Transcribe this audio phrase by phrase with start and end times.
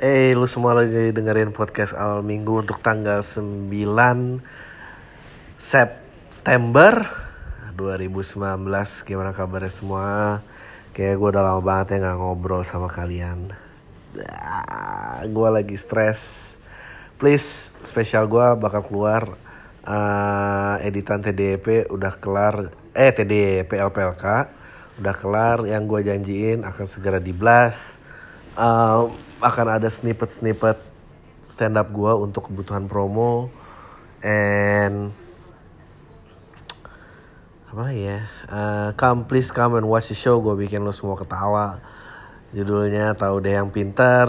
[0.00, 3.68] Eh, lu semua lagi dengerin podcast awal minggu untuk tanggal 9
[5.60, 7.04] September
[7.76, 8.64] 2019.
[9.04, 10.40] Gimana kabarnya semua?
[10.96, 13.52] Kayak gue udah lama banget ya nggak ngobrol sama kalian.
[14.24, 16.56] Ah, gue lagi stres.
[17.20, 19.36] Please, spesial gue bakal keluar
[19.84, 22.72] eh, editan TDP udah kelar.
[22.96, 24.24] Eh, TDP LPLK
[24.96, 25.68] udah kelar.
[25.68, 28.00] Yang gue janjiin akan segera di blast.
[28.56, 30.76] Eh, akan ada snippet-snippet
[31.48, 33.48] stand up gue untuk kebutuhan promo.
[34.20, 35.12] And
[37.72, 38.20] apa lagi ya?
[38.48, 40.40] Eh, come please come and watch the show.
[40.44, 41.80] Gue bikin lo semua ketawa.
[42.52, 44.28] Judulnya tahu deh yang pinter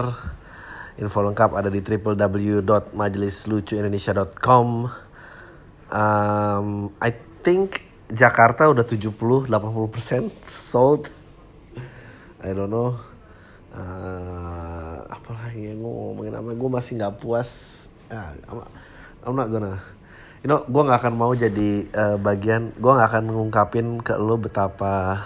[1.00, 4.66] info lengkap ada di www.majelislucuindonesia.com
[5.90, 7.10] um, I
[7.42, 9.48] think Jakarta udah 70-80%
[10.46, 11.10] sold.
[12.44, 13.11] I don't know
[13.72, 16.50] uh, apa lagi yang gue ngomongin apa?
[16.52, 17.50] Gue masih nggak puas.
[18.12, 18.32] Ah,
[19.24, 19.80] I'm, not gonna
[20.44, 24.36] you know gue nggak akan mau jadi uh, bagian gue nggak akan ngungkapin ke lo
[24.36, 25.22] betapa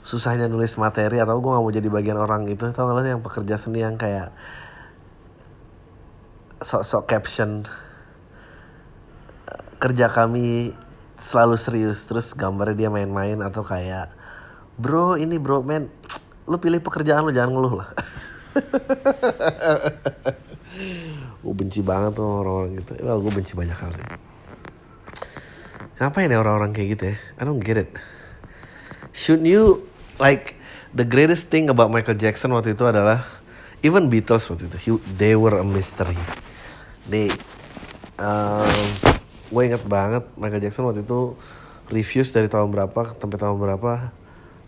[0.00, 2.64] susahnya nulis materi atau gue nggak mau jadi bagian orang itu.
[2.72, 4.32] Tau lo yang pekerja seni yang kayak
[6.60, 7.64] sok-sok caption
[9.80, 10.76] kerja kami
[11.16, 14.12] selalu serius terus gambarnya dia main-main atau kayak
[14.76, 15.88] bro ini bro men
[16.50, 17.88] lu pilih pekerjaan lu jangan ngeluh lah.
[21.40, 22.92] Gue benci banget tuh orang-orang gitu.
[23.06, 24.06] Well gue benci banyak hal sih.
[26.02, 27.16] Ngapain ya orang-orang kayak gitu ya?
[27.38, 27.94] I don't get it.
[29.14, 29.86] Should you
[30.18, 30.58] like
[30.90, 33.22] the greatest thing about Michael Jackson waktu itu adalah
[33.86, 36.18] even Beatles waktu itu he- they were a mystery.
[37.06, 37.30] They
[38.18, 38.66] um,
[39.50, 41.38] gue inget banget Michael Jackson waktu itu
[41.90, 44.14] refuse dari tahun berapa sampai tahun berapa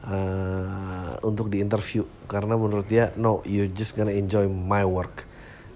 [0.07, 2.07] uh, untuk diinterview.
[2.27, 5.27] Karena menurut dia no you just gonna enjoy my work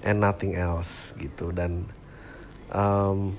[0.02, 1.50] and nothing else gitu.
[1.50, 1.86] Dan
[2.70, 3.34] um,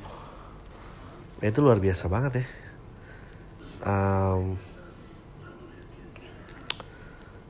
[1.40, 2.46] itu luar biasa banget ya.
[3.88, 4.58] Um,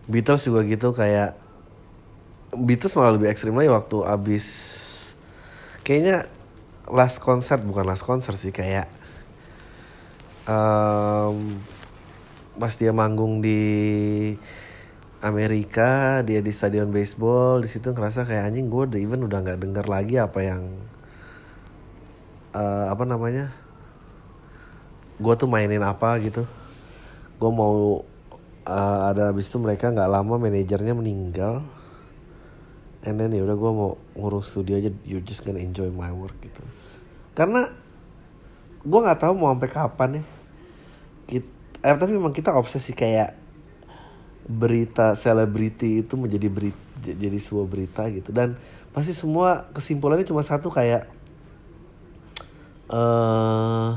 [0.08, 1.36] Beatles juga gitu kayak
[2.56, 4.46] Beatles malah lebih ekstrim lagi waktu abis
[5.84, 6.32] kayaknya
[6.88, 8.88] last concert bukan last concert sih kayak
[10.48, 11.60] um,
[12.58, 13.62] pas dia manggung di
[15.22, 19.62] Amerika dia di stadion baseball di situ ngerasa kayak anjing gue udah even udah nggak
[19.62, 20.62] denger lagi apa yang
[22.54, 23.50] eh, apa namanya
[25.18, 26.46] gue tuh mainin apa gitu.
[27.42, 28.06] Gue mau
[28.66, 31.66] eh, ada habis itu mereka nggak lama manajernya meninggal
[33.06, 36.38] and then ya udah gue mau ngurus studio aja you just gonna enjoy my work
[36.46, 36.62] gitu.
[37.34, 37.70] Karena
[38.86, 40.37] gue nggak tahu mau sampai kapan ya
[41.88, 43.34] eh, tapi memang kita obsesi kayak
[44.48, 48.34] berita selebriti itu menjadi berita jadi sebuah berita gitu.
[48.34, 48.58] Dan
[48.92, 51.06] pasti semua kesimpulannya cuma satu kayak
[52.88, 53.92] eh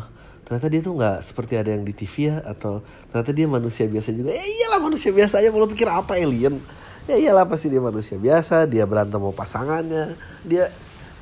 [0.45, 2.83] ternyata dia tuh nggak seperti ada yang di TV ya atau
[3.15, 4.35] ternyata dia manusia biasa juga.
[4.35, 6.59] Ya iyalah manusia biasa aja mau pikir apa alien?
[7.07, 10.19] Ya iyalah pasti dia manusia biasa dia berantem sama pasangannya.
[10.43, 10.75] Dia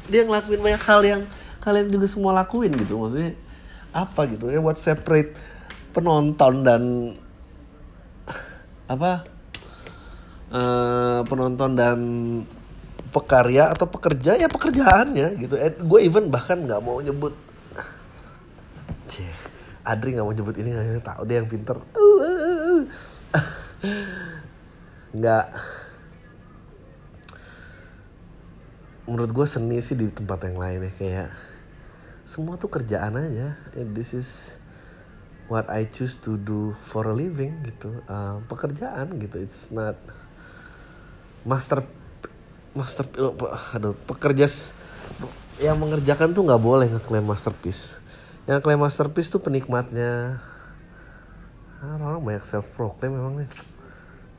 [0.09, 1.23] dia ngelakuin banyak hal yang
[1.61, 3.37] kalian juga semua lakuin gitu maksudnya.
[3.93, 4.49] Apa gitu?
[4.49, 5.37] Ya what separate
[5.95, 6.83] penonton dan
[8.89, 9.25] apa
[10.49, 11.99] eh penonton dan
[13.09, 15.55] pekarya atau pekerja ya pekerjaannya gitu.
[15.85, 17.33] Gue even bahkan nggak mau nyebut.
[19.09, 19.33] Cie,
[19.81, 21.81] Adri nggak mau nyebut ini nggak tahu dia yang pinter.
[25.17, 25.47] Nggak.
[29.09, 31.29] Menurut gue seni sih di tempat yang lain ya kayak
[32.29, 33.57] semua tuh kerjaan aja.
[33.73, 34.58] This is
[35.49, 39.41] what I choose to do for a living gitu Uh, pekerjaan gitu.
[39.41, 39.97] It's not
[41.43, 41.83] master
[42.77, 43.09] master
[43.75, 44.47] aduh pekerja
[45.59, 47.99] yang mengerjakan tuh nggak boleh ngeklaim masterpiece.
[48.47, 50.41] Yang klaim masterpiece tuh penikmatnya.
[51.83, 53.51] Ah, orang banyak self proclaim memang nih.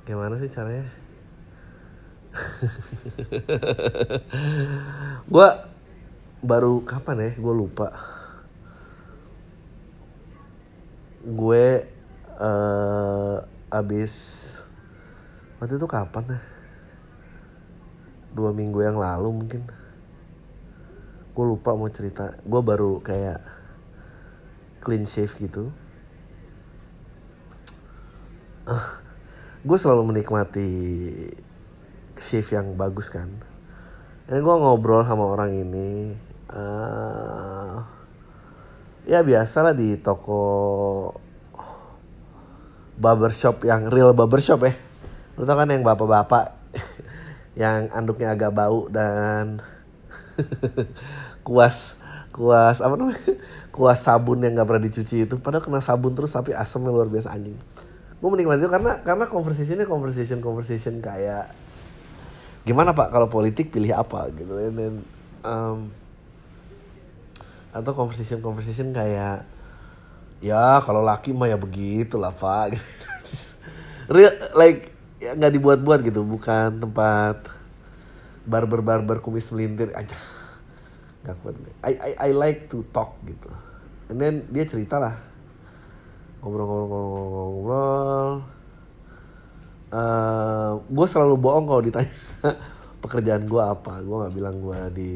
[0.08, 0.88] Gimana sih caranya?
[5.34, 5.50] Gue
[6.40, 7.32] baru kapan ya?
[7.38, 8.19] Gue lupa
[11.30, 11.86] gue
[12.40, 13.38] eh
[13.70, 14.14] abis
[15.62, 16.40] waktu itu kapan ya?
[18.34, 19.62] Dua minggu yang lalu mungkin.
[21.38, 22.34] Gue lupa mau cerita.
[22.42, 23.40] Gue baru kayak
[24.82, 25.70] clean shave gitu.
[29.66, 30.70] Gue selalu menikmati
[32.18, 33.28] shave yang bagus kan.
[34.26, 36.16] Dan gue ngobrol sama orang ini
[36.50, 37.99] eh
[39.10, 40.38] ya biasalah di toko
[43.02, 44.74] barbershop yang real barbershop ya.
[45.34, 46.54] Lu tau kan yang bapak-bapak
[47.62, 49.66] yang anduknya agak bau dan
[51.48, 51.98] kuas
[52.30, 53.18] kuas apa namanya?
[53.74, 55.36] Kuas sabun yang nggak pernah dicuci itu.
[55.42, 57.58] Padahal kena sabun terus tapi asamnya luar biasa anjing.
[58.20, 61.50] Gue menikmati itu karena karena conversationnya conversation conversation kayak
[62.68, 64.30] gimana pak kalau politik pilih apa?
[64.36, 64.54] Gitu.
[64.54, 65.02] Dan
[65.42, 65.90] um,
[67.70, 69.46] atau conversation conversation kayak
[70.40, 72.74] ya kalau laki mah ya begitulah pak.
[74.14, 74.90] Real like
[75.20, 77.52] ya nggak dibuat-buat gitu bukan tempat
[78.48, 80.18] barber barber kumis melintir aja.
[81.22, 81.56] Nggak kuat
[81.86, 83.52] I, I I like to talk gitu.
[84.10, 85.14] And then dia cerita lah.
[86.42, 88.58] Ngobrol-ngobrol-ngobrol
[89.94, 92.14] uh, gue selalu bohong kalau ditanya
[93.04, 94.02] pekerjaan gue apa.
[94.02, 95.12] Gue nggak bilang gue di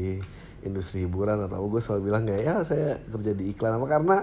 [0.64, 3.86] industri hiburan atau gue selalu bilang kayak ya saya kerja di iklan apa.
[3.86, 4.16] Karena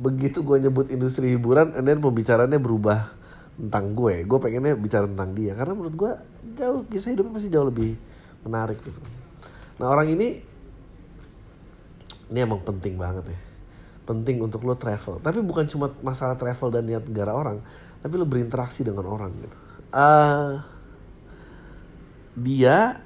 [0.00, 3.12] begitu gue nyebut industri hiburan and then pembicaranya berubah
[3.56, 4.24] tentang gue.
[4.24, 6.12] Gue pengennya bicara tentang dia karena menurut gue
[6.56, 7.96] jauh kisah hidupnya masih jauh lebih
[8.44, 9.00] menarik gitu.
[9.80, 10.40] Nah orang ini
[12.30, 13.40] ini emang penting banget ya.
[14.08, 15.20] Penting untuk lo travel.
[15.20, 17.60] Tapi bukan cuma masalah travel dan niat negara orang
[18.00, 19.56] tapi lo berinteraksi dengan orang gitu.
[19.90, 20.62] Uh,
[22.38, 23.04] dia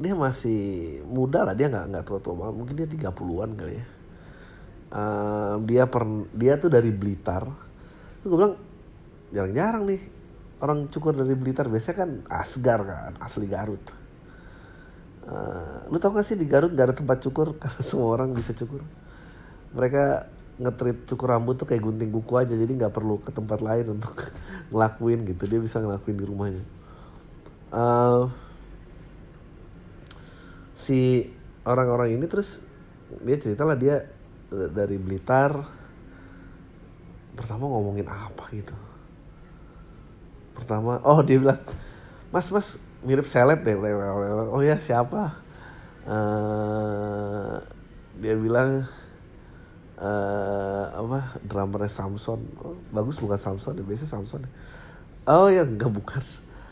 [0.00, 0.60] dia masih
[1.04, 3.86] muda lah dia nggak nggak tua tua banget mungkin dia 30-an kali ya.
[4.90, 6.02] Uh, dia per
[6.32, 7.44] dia tuh dari Blitar.
[8.24, 8.56] Tuh gue bilang
[9.30, 10.02] jarang-jarang nih
[10.64, 11.68] orang cukur dari Blitar.
[11.68, 13.84] Biasanya kan asgar kan asli Garut.
[15.20, 17.54] Uh, lu tau gak sih di Garut gak ada tempat cukur?
[17.62, 18.80] Karena semua orang bisa cukur.
[19.76, 24.00] Mereka ngetrit cukur rambut tuh kayak gunting kuku aja jadi nggak perlu ke tempat lain
[24.00, 24.16] untuk
[24.72, 25.44] ngelakuin gitu.
[25.44, 26.64] Dia bisa ngelakuin di rumahnya.
[27.70, 28.26] Uh,
[30.80, 31.28] si
[31.68, 32.64] orang-orang ini terus
[33.20, 34.08] dia cerita lah dia
[34.50, 35.52] dari Blitar
[37.36, 38.74] pertama ngomongin apa gitu?
[40.56, 41.60] Pertama oh dia bilang
[42.32, 43.76] mas mas mirip seleb deh.
[44.50, 45.36] Oh ya siapa?
[46.08, 47.60] Uh,
[48.16, 48.88] dia bilang
[50.00, 52.40] uh, apa drummernya Samson.
[52.64, 54.42] Oh, bagus bukan Samson ya biasanya Samson
[55.28, 56.22] oh ya enggak bukan.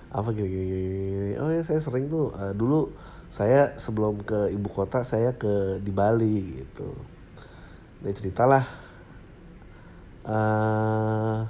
[0.08, 1.32] Apa gini, gini, gini.
[1.36, 2.88] oh ya saya sering tuh uh, dulu
[3.28, 6.88] saya sebelum ke ibu kota saya ke di Bali gitu.
[8.00, 8.64] Dia ceritalah
[10.24, 11.44] uh,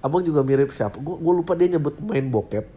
[0.00, 0.96] abang juga mirip siapa?
[0.98, 2.66] Gue gue lupa dia nyebut main bokep.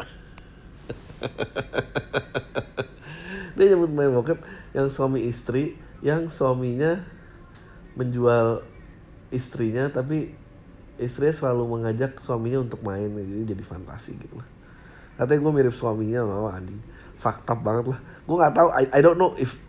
[3.60, 4.40] Dia nyebut main bokep
[4.72, 7.04] yang suami istri yang suaminya
[8.00, 8.64] menjual
[9.36, 10.32] istrinya tapi
[10.96, 14.48] istrinya selalu mengajak suaminya untuk main jadi jadi fantasi gitu lah.
[15.20, 16.80] Katanya gue mirip suaminya sama anjing
[17.20, 18.00] fakta banget lah.
[18.24, 19.60] Gue nggak tahu I, I don't know if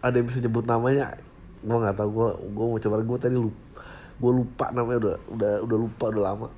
[0.00, 1.18] ada yang bisa nyebut namanya.
[1.60, 3.82] Gue nggak tahu gue gue mau coba gue tadi lupa
[4.20, 6.48] gue lupa namanya udah udah udah lupa udah lama.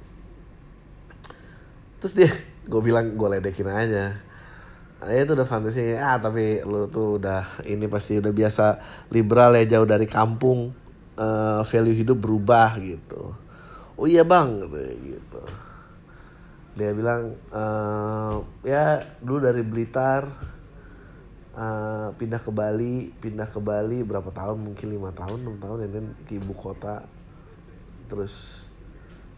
[1.98, 2.30] Terus dia
[2.68, 4.20] gue bilang gue ledekin aja.
[5.02, 8.64] Ya itu udah fantasi ah tapi lu tuh udah ini pasti udah biasa
[9.10, 10.78] liberal ya jauh dari kampung.
[11.12, 13.36] Uh, value hidup berubah gitu.
[14.00, 14.64] Oh iya bang
[15.04, 15.42] gitu
[16.72, 20.24] dia bilang uh, ya dulu dari Blitar
[21.52, 24.56] uh, pindah ke Bali pindah ke Bali berapa tahun?
[24.56, 27.04] Mungkin lima tahun enam tahun dan ke ibu kota.
[28.08, 28.64] Terus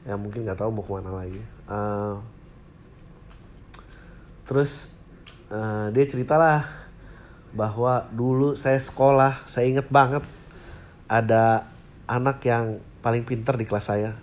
[0.06, 1.42] ya mungkin nggak tahu mau ke mana lagi.
[1.66, 2.22] Uh,
[4.46, 4.94] terus
[5.50, 6.70] uh, dia ceritalah
[7.50, 10.22] bahwa dulu saya sekolah saya inget banget
[11.10, 11.66] ada
[12.06, 14.14] anak yang paling pinter di kelas saya.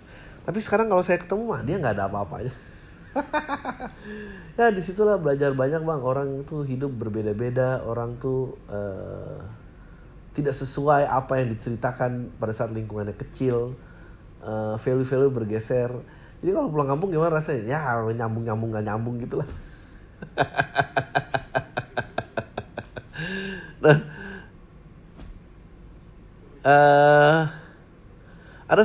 [0.48, 2.71] Tapi sekarang kalau saya ketemu mah dia nggak ada apa-apanya
[4.58, 6.00] ya di situlah belajar banyak bang.
[6.00, 7.84] Orang itu hidup berbeda-beda.
[7.84, 9.40] Orang tuh uh,
[10.32, 13.76] tidak sesuai apa yang diceritakan pada saat lingkungannya kecil.
[14.42, 15.92] Uh, value-value bergeser.
[16.42, 17.62] Jadi kalau pulang kampung gimana rasanya?
[17.70, 19.46] Ya nyambung nyambung nggak nyambung gitulah
[23.82, 23.98] nah,
[26.62, 27.50] uh,
[28.70, 28.82] ada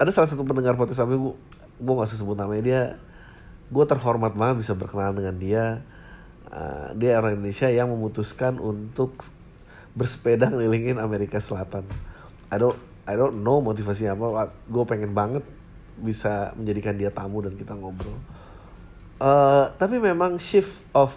[0.00, 1.34] ada salah satu pendengar podcast kami gue
[1.80, 2.62] gue gak usah sebut namanya.
[2.64, 2.80] Dia
[3.70, 5.64] gue terhormat banget bisa berkenalan dengan dia.
[6.50, 9.22] Uh, dia orang Indonesia yang memutuskan untuk
[9.94, 11.86] bersepeda ngelilingin Amerika Selatan.
[12.50, 12.74] I don't
[13.06, 14.50] I don't know motivasinya apa.
[14.66, 15.46] Gue pengen banget
[16.02, 18.18] bisa menjadikan dia tamu dan kita ngobrol.
[19.22, 21.14] Uh, tapi memang shift of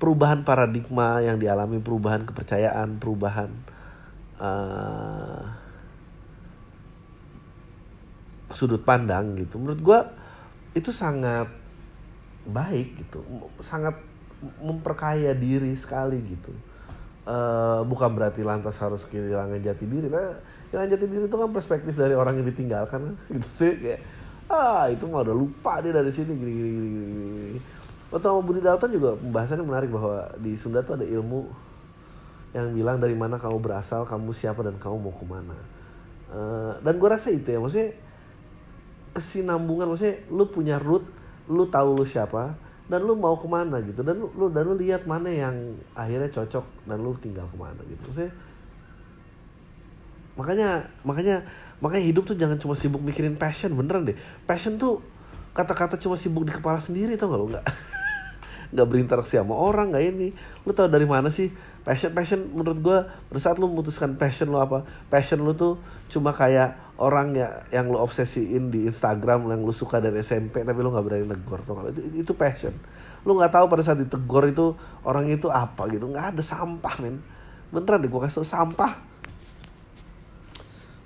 [0.00, 3.50] perubahan paradigma yang dialami perubahan kepercayaan perubahan
[4.40, 5.42] uh,
[8.54, 9.60] sudut pandang gitu.
[9.60, 10.00] Menurut gue
[10.72, 11.48] itu sangat
[12.48, 13.22] baik gitu
[13.62, 13.94] sangat
[14.58, 16.50] memperkaya diri sekali gitu
[17.30, 20.34] uh, bukan berarti lantas harus kehilangan jati diri nah,
[20.68, 24.00] kehilangan jati diri itu kan perspektif dari orang yang ditinggalkan gitu sih kayak
[24.50, 27.60] ah itu mah udah lupa dia dari sini gini gini gini, gini.
[28.20, 31.48] sama Budi Dalton juga pembahasannya menarik bahwa di Sunda tuh ada ilmu
[32.52, 35.56] yang bilang dari mana kamu berasal, kamu siapa dan kamu mau ke mana.
[36.32, 37.96] Uh, dan gue rasa itu ya, maksudnya
[39.12, 41.04] kesinambungan, maksudnya lu punya root,
[41.48, 42.56] lu tahu lu siapa,
[42.88, 46.28] dan lu mau ke mana gitu, dan lu, lu dan lu lihat mana yang akhirnya
[46.32, 48.02] cocok dan lu tinggal ke mana gitu.
[48.08, 48.32] Maksudnya
[50.32, 51.44] makanya makanya
[51.84, 54.16] makanya hidup tuh jangan cuma sibuk mikirin passion beneran deh.
[54.48, 55.04] Passion tuh
[55.52, 57.66] kata-kata cuma sibuk di kepala sendiri tau gak lo nggak.
[58.72, 60.28] Nggak berinteraksi sama orang nggak ini.
[60.64, 61.52] Lu tau dari mana sih
[61.82, 66.30] passion passion menurut gue pada saat lu memutuskan passion lu apa passion lu tuh cuma
[66.30, 70.94] kayak orang ya yang lu obsesiin di Instagram yang lu suka dari SMP tapi lu
[70.94, 72.70] nggak berani negor tuh itu, itu passion.
[73.26, 76.06] Lu nggak tahu pada saat ditegur itu orang itu apa gitu.
[76.06, 77.18] Nggak ada sampah men.
[77.74, 78.92] Beneran deh gue kasih tau sampah.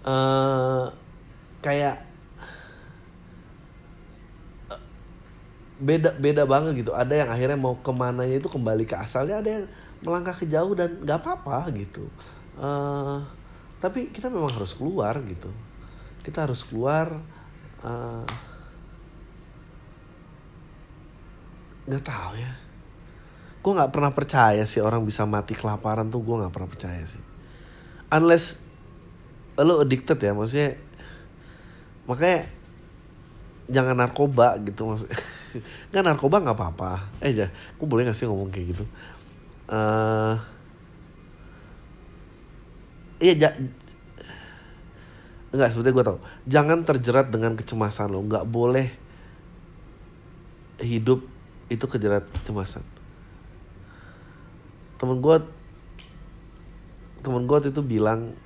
[0.06, 0.86] Uh,
[1.64, 2.04] kayak
[5.80, 6.92] beda beda banget gitu.
[6.92, 9.64] Ada yang akhirnya mau ke mana itu kembali ke asalnya ada yang
[10.04, 12.04] melangkah ke jauh dan nggak apa-apa gitu.
[12.56, 13.20] Uh,
[13.80, 15.48] tapi kita memang harus keluar gitu.
[16.24, 17.16] Kita harus keluar
[17.84, 18.24] uh,
[21.86, 22.52] nggak tahu ya.
[23.62, 27.22] Gue nggak pernah percaya sih orang bisa mati kelaparan tuh gue nggak pernah percaya sih.
[28.10, 28.62] Unless
[29.56, 30.76] lo addicted ya maksudnya
[32.04, 32.44] makanya
[33.66, 35.16] jangan narkoba gitu maksudnya
[35.90, 36.92] nggak narkoba nggak apa-apa.
[37.24, 38.84] Eh ya aku boleh nggak sih ngomong kayak gitu
[39.70, 40.34] uh,
[43.22, 43.50] iya ja,
[45.56, 48.20] nggak sebetulnya gue tau jangan terjerat dengan kecemasan lo.
[48.22, 48.88] Nggak boleh
[50.82, 51.24] hidup
[51.72, 52.84] itu kejerat kecemasan.
[55.00, 55.36] Temen gue
[57.24, 58.36] temen gue itu bilang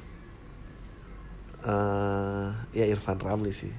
[1.66, 3.72] uh, ya Irfan Ramli sih.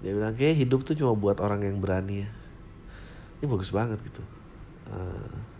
[0.00, 2.28] Dia bilang kayak hidup tuh cuma buat orang yang berani ya.
[3.40, 4.24] Ini bagus banget gitu.
[4.88, 5.55] Uh,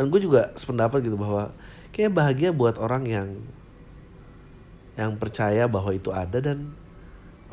[0.00, 1.52] dan gue juga sependapat gitu bahwa
[1.92, 3.36] kayak bahagia buat orang yang
[4.96, 6.72] yang percaya bahwa itu ada dan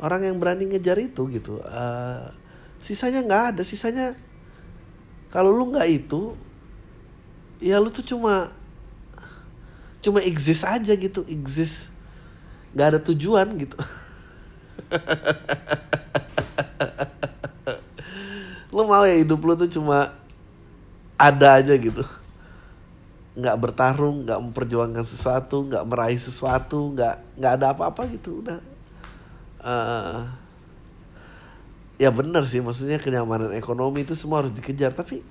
[0.00, 1.60] orang yang berani ngejar itu gitu.
[1.60, 2.24] Uh,
[2.80, 4.16] sisanya nggak ada sisanya
[5.28, 6.32] kalau lu nggak itu
[7.60, 8.48] ya lu tuh cuma
[10.00, 11.92] cuma exist aja gitu exist.
[12.72, 13.76] Nggak ada tujuan gitu.
[18.72, 20.16] Lu mau ya hidup lu tuh cuma
[21.20, 22.08] ada aja gitu
[23.38, 28.58] nggak bertarung nggak memperjuangkan sesuatu nggak meraih sesuatu nggak nggak ada apa-apa gitu udah.
[29.58, 30.26] Uh,
[31.98, 35.22] ya bener sih maksudnya kenyamanan ekonomi itu semua harus dikejar tapi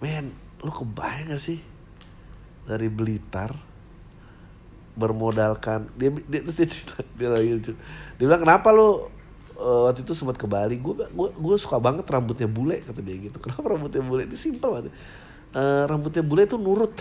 [0.00, 0.32] men
[0.64, 1.60] lu kebayang gak sih?
[2.66, 3.54] Dari Blitar
[4.96, 7.72] bermodalkan dia, dia terus dia cerita dia lagi lucu.
[8.16, 9.12] Dia bilang kenapa lo
[9.60, 10.80] uh, waktu itu sempat ke Bali?
[10.80, 13.36] Gue gue gue suka banget rambutnya bule kata dia gitu.
[13.44, 14.24] Kenapa rambutnya bule?
[14.24, 14.96] Itu simpel banget
[15.56, 16.92] uh, rambutnya bule itu nurut.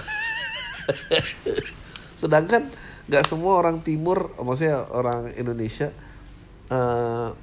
[2.21, 2.71] Sedangkan
[3.05, 5.93] nggak semua orang timur maksudnya orang Indonesia
[6.73, 7.35] uh,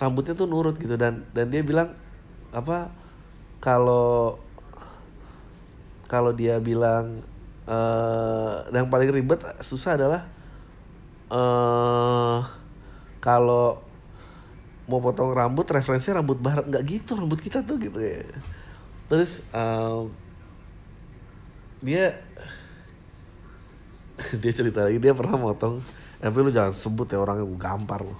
[0.00, 0.96] rambutnya tuh nurut gitu.
[0.96, 1.92] Dan dan dia bilang
[2.52, 2.90] apa
[3.60, 4.40] kalau
[6.08, 7.20] kalau dia bilang
[7.68, 10.22] uh, yang paling ribet susah adalah
[11.30, 12.40] uh,
[13.22, 13.80] kalau
[14.90, 16.66] mau potong rambut referensinya rambut barat.
[16.66, 18.24] Nggak gitu rambut kita tuh gitu ya
[19.12, 20.08] terus uh,
[21.84, 22.16] dia
[24.40, 25.84] dia cerita lagi dia pernah motong.
[26.16, 28.16] Tapi lu jangan sebut ya orangnya gue gampar lu.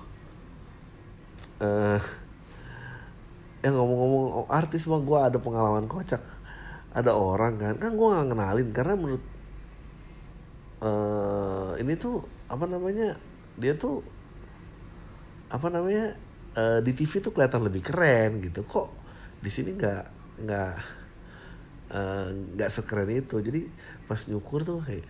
[1.63, 1.97] Uh,
[3.65, 6.21] yang ngomong-ngomong artis mah gue ada pengalaman kocak.
[6.93, 9.25] Ada orang kan kan gue nggak kenalin karena menurut
[10.85, 12.21] uh, ini tuh
[12.53, 13.17] apa namanya
[13.57, 14.05] dia tuh
[15.49, 16.21] apa namanya
[16.61, 18.61] uh, di TV tuh kelihatan lebih keren gitu.
[18.61, 18.93] Kok
[19.41, 20.73] di sini nggak nggak
[21.93, 23.37] eh, nggak uh, sekeren itu.
[23.41, 23.69] Jadi
[24.09, 25.05] pas nyukur tuh kayak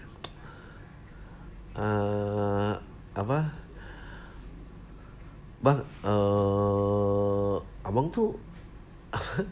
[1.79, 2.75] uh,
[3.13, 3.39] apa
[5.63, 7.55] bang uh,
[7.87, 8.35] abang tuh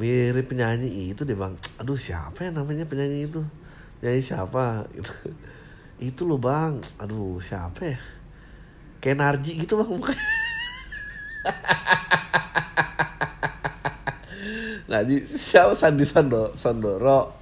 [0.00, 1.54] mirip penyanyi itu deh bang.
[1.78, 3.42] Aduh siapa ya namanya penyanyi itu?
[4.02, 4.86] Nyanyi siapa?
[4.98, 5.12] Itu
[5.98, 6.78] itu loh bang.
[7.02, 7.98] Aduh siapa ya?
[9.02, 9.90] Kayak Narji gitu bang.
[9.98, 10.38] Mukanya
[14.88, 15.76] nah di siapa?
[15.76, 17.36] Sandi Sando Sandoro.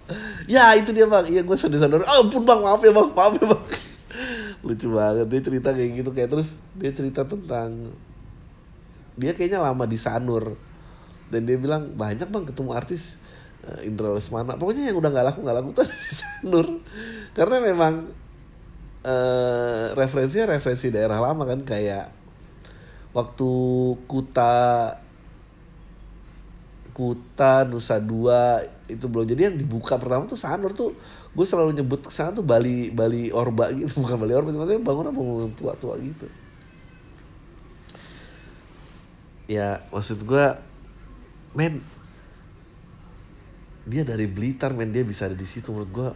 [0.51, 1.25] Ya itu dia bang.
[1.31, 2.03] Iya gue Sandi Sandoro.
[2.03, 2.59] Oh, ampun bang.
[2.59, 3.09] Maaf ya bang.
[3.15, 3.63] Maaf ya bang.
[4.67, 5.27] Lucu banget.
[5.31, 6.11] Dia cerita kayak gitu.
[6.11, 7.95] Kayak terus dia cerita tentang
[9.15, 10.59] dia kayaknya lama di Sanur.
[11.31, 13.23] Dan dia bilang banyak bang ketemu artis
[13.67, 14.59] uh, Indra Lesmana.
[14.59, 15.87] Pokoknya yang udah nggak laku nggak laku tuh
[16.51, 16.67] Nur
[17.35, 18.11] karena memang
[19.07, 21.63] uh, referensinya referensi daerah lama kan.
[21.63, 22.11] Kayak
[23.15, 23.51] waktu
[24.05, 24.55] Kuta
[26.97, 29.29] Kuta Nusa Dua itu belum.
[29.29, 30.97] Jadi yang dibuka pertama tuh Sanur tuh
[31.37, 34.01] gue selalu nyebut ke sana tuh Bali Bali Orba gitu.
[34.01, 36.25] Bukan Bali Orba maksudnya bangunan bangunan tua-tua gitu.
[39.45, 40.47] Ya maksud gue
[41.53, 41.85] men
[43.85, 45.69] dia dari Blitar men dia bisa ada di situ.
[45.77, 46.11] Menurut gue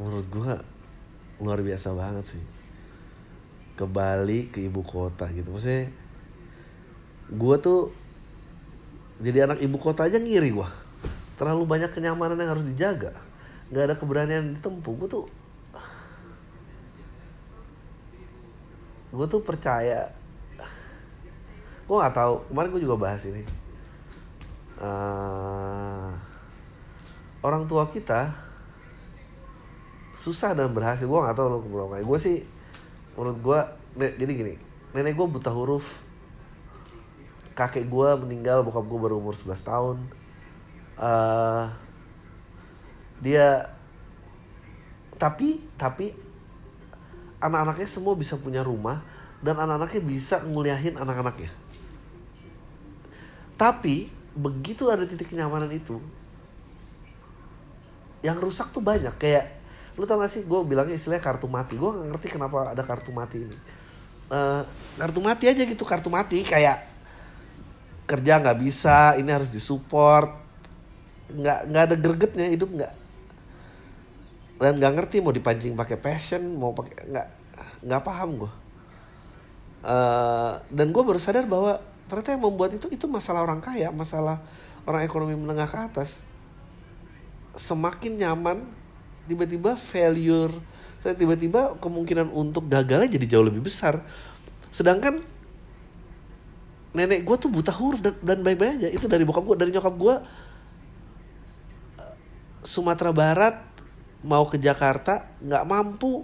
[0.00, 0.52] menurut gue
[1.44, 2.44] luar biasa banget sih.
[3.76, 5.52] Ke Bali ke ibu kota gitu.
[5.52, 5.92] Maksudnya
[7.28, 8.01] gue tuh
[9.22, 10.68] jadi anak ibu kota aja ngiri gue
[11.38, 13.14] terlalu banyak kenyamanan yang harus dijaga.
[13.70, 14.94] Nggak ada keberanian ditempuh.
[14.98, 15.24] Gue tuh
[19.12, 20.10] gue tuh percaya
[21.86, 22.34] gue nggak tahu.
[22.50, 23.42] Kemarin gue juga bahas ini.
[24.82, 26.10] Uh,
[27.46, 28.34] orang tua kita
[30.18, 31.06] susah dan berhasil.
[31.06, 32.02] Gue nggak tahu lo keberapa.
[32.02, 32.36] Gue sih
[33.14, 33.60] menurut gue
[34.18, 34.54] jadi gini.
[34.94, 36.11] Nenek gue buta huruf
[37.62, 39.96] kakek gue meninggal bokap gue baru umur 11 tahun.
[40.98, 41.70] Uh,
[43.22, 43.70] dia
[45.16, 46.10] tapi tapi
[47.38, 49.02] anak-anaknya semua bisa punya rumah
[49.38, 51.50] dan anak-anaknya bisa nguliahin anak-anaknya.
[53.54, 56.02] Tapi begitu ada titik kenyamanan itu
[58.22, 59.14] yang rusak tuh banyak.
[59.18, 59.58] Kayak
[59.98, 61.74] lu tau gak sih gue bilangnya istilahnya kartu mati.
[61.78, 63.56] Gue gak ngerti kenapa ada kartu mati ini.
[64.32, 64.62] Uh,
[64.98, 66.42] kartu mati aja gitu kartu mati.
[66.46, 66.91] Kayak
[68.04, 70.30] kerja nggak bisa ini harus disupport.
[71.32, 72.94] Nggak nggak ada gregetnya hidup nggak.
[74.62, 77.28] Dan nggak ngerti mau dipancing pakai passion mau pakai nggak
[77.82, 78.52] nggak paham gue
[79.82, 84.38] uh, dan gue baru sadar bahwa ternyata yang membuat itu itu masalah orang kaya masalah
[84.86, 86.22] orang ekonomi menengah ke atas.
[87.54, 88.64] Semakin nyaman
[89.28, 90.54] tiba-tiba failure
[91.02, 93.98] tiba-tiba kemungkinan untuk gagalnya jadi jauh lebih besar.
[94.70, 95.18] Sedangkan
[96.92, 98.88] nenek gue tuh buta huruf dan, dan baik-baik aja.
[98.92, 100.14] Itu dari bokap gue dari nyokap gue
[102.62, 103.56] Sumatera Barat
[104.22, 106.22] mau ke Jakarta nggak mampu.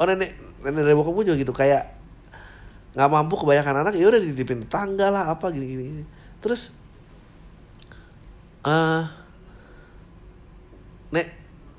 [0.00, 0.32] Oh nenek
[0.64, 1.52] nenek dari bokap gue juga gitu.
[1.54, 1.92] Kayak
[2.92, 6.04] nggak mampu kebanyakan anak ya udah dititipin tangga lah apa gini gini, gini.
[6.44, 6.76] terus
[8.68, 9.08] uh,
[11.08, 11.26] nek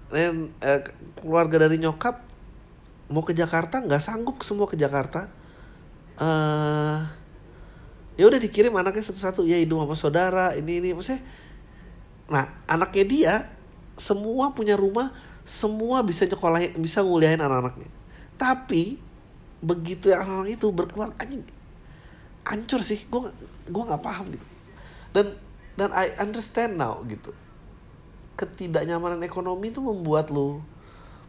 [0.10, 0.26] nek
[0.58, 0.82] uh,
[1.21, 2.17] keluarga dari nyokap
[3.13, 5.30] mau ke Jakarta nggak sanggup semua ke Jakarta.
[6.17, 7.06] Uh,
[8.19, 9.45] ya udah dikirim anaknya satu-satu.
[9.45, 11.21] Ya hidup sama saudara ini ini maksudnya.
[12.30, 13.34] Nah anaknya dia
[13.97, 17.89] semua punya rumah semua bisa nyekolahin bisa nguliahin anak-anaknya.
[18.39, 18.97] Tapi
[19.63, 21.43] begitu yang anak-anak itu berkeluar anjing
[22.43, 23.04] hancur sih.
[23.08, 23.30] Gue
[23.67, 24.47] gue nggak paham gitu.
[25.13, 25.36] Dan
[25.73, 27.34] dan I understand now gitu.
[28.39, 30.62] Ketidaknyamanan ekonomi itu membuat lo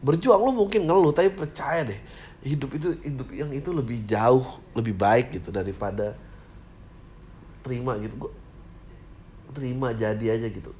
[0.01, 0.41] berjuang.
[0.41, 2.01] Lo mungkin ngeluh tapi percaya deh
[2.45, 4.45] hidup itu hidup yang itu lebih jauh
[4.77, 6.13] lebih baik gitu daripada
[7.65, 8.15] terima gitu.
[8.29, 8.33] Gue
[9.57, 10.71] terima jadi aja gitu.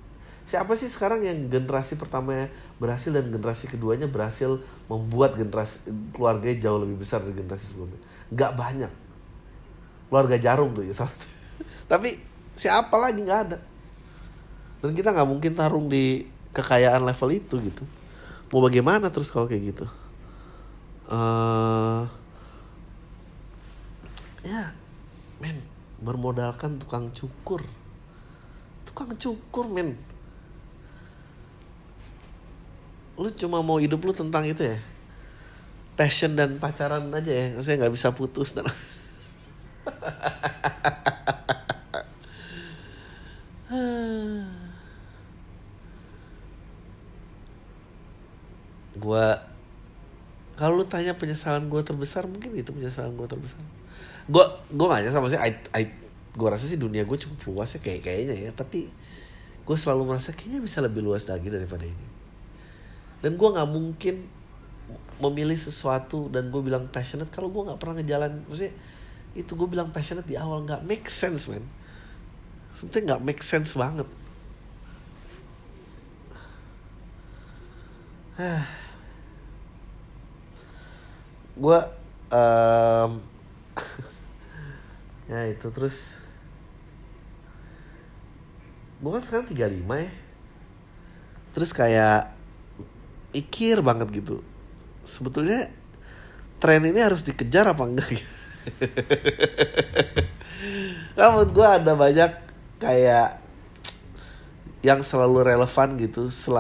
[0.45, 4.61] Siapa sih sekarang yang generasi pertama berhasil dan generasi keduanya berhasil
[4.93, 8.01] membuat generasi keluarganya jauh lebih besar dari generasi sebelumnya?
[8.29, 8.93] Nggak banyak.
[10.13, 11.11] Keluarga jarum tuh ya salah
[11.91, 12.21] tapi
[12.61, 13.25] siapa lagi?
[13.25, 13.59] Nggak ada.
[14.85, 17.83] Dan kita nggak mungkin tarung di kekayaan level itu gitu.
[18.53, 19.87] Mau bagaimana terus kalau kayak gitu?
[21.09, 22.05] Uh,
[24.45, 24.73] ya
[25.41, 25.74] men
[26.05, 27.65] bermodalkan tukang cukur.
[28.85, 29.97] Tukang cukur men.
[33.17, 34.77] Lu cuma mau hidup lu tentang itu ya?
[35.97, 37.47] Passion dan pacaran aja ya.
[37.57, 38.53] Maksudnya nggak bisa putus
[49.05, 49.45] gua
[50.57, 53.59] kalau lu tanya penyesalan gue terbesar mungkin itu penyesalan gue terbesar.
[54.31, 55.83] Gue gue gak nyesal I,
[56.35, 58.51] gue rasa sih dunia gue cukup luas ya kayak kayaknya ya.
[58.55, 58.87] Tapi
[59.67, 62.07] gue selalu merasa kayaknya bisa lebih luas lagi daripada ini.
[63.19, 64.23] Dan gue nggak mungkin
[65.19, 68.75] memilih sesuatu dan gue bilang passionate kalau gue nggak pernah ngejalan maksudnya
[69.35, 71.67] itu gue bilang passionate di awal nggak make sense man.
[72.71, 74.07] Sebetulnya nggak make sense banget
[81.55, 81.79] gue
[82.35, 83.11] um,
[85.31, 86.19] ya itu terus
[89.01, 90.13] gue kan sekarang 35 ya.
[91.55, 92.35] Terus kayak
[93.35, 94.43] mikir banget gitu
[95.05, 95.69] sebetulnya
[96.59, 98.33] tren ini harus dikejar apa enggak gitu.
[101.15, 102.33] Nah, gue ada banyak
[102.83, 103.39] kayak
[104.83, 106.59] yang selalu relevan gitu sel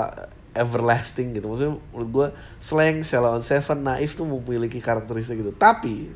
[0.54, 1.50] everlasting gitu.
[1.50, 2.30] Maksudnya menurut gue
[2.62, 5.50] slang Sheila on Seven naif tuh memiliki karakteristik gitu.
[5.52, 6.08] Tapi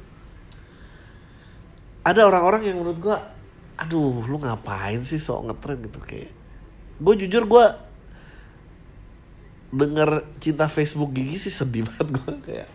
[2.07, 3.16] ada orang-orang yang menurut gue
[3.79, 5.98] aduh lu ngapain sih sok ngetren gitu?
[6.01, 6.31] Kayak
[6.98, 7.66] gue jujur gue
[9.68, 12.70] denger cinta Facebook gigi sih sedih banget gue kayak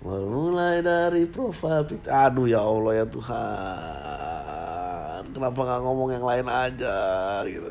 [0.00, 4.20] mulai dari profil aduh ya Allah ya Tuhan.
[5.30, 6.98] Kenapa nggak ngomong yang lain aja
[7.48, 7.68] gitu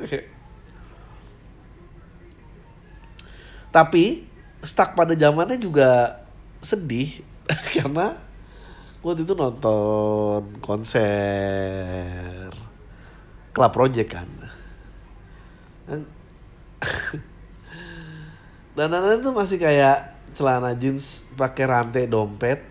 [3.69, 4.25] tapi
[4.65, 6.19] stuck pada zamannya juga
[6.61, 7.21] sedih.
[7.75, 8.13] Karena
[9.01, 12.51] waktu itu nonton konser
[13.53, 14.29] Club Project kan.
[15.89, 16.05] Dan
[18.77, 22.63] dandanan tuh masih kayak celana jeans pakai rantai dompet.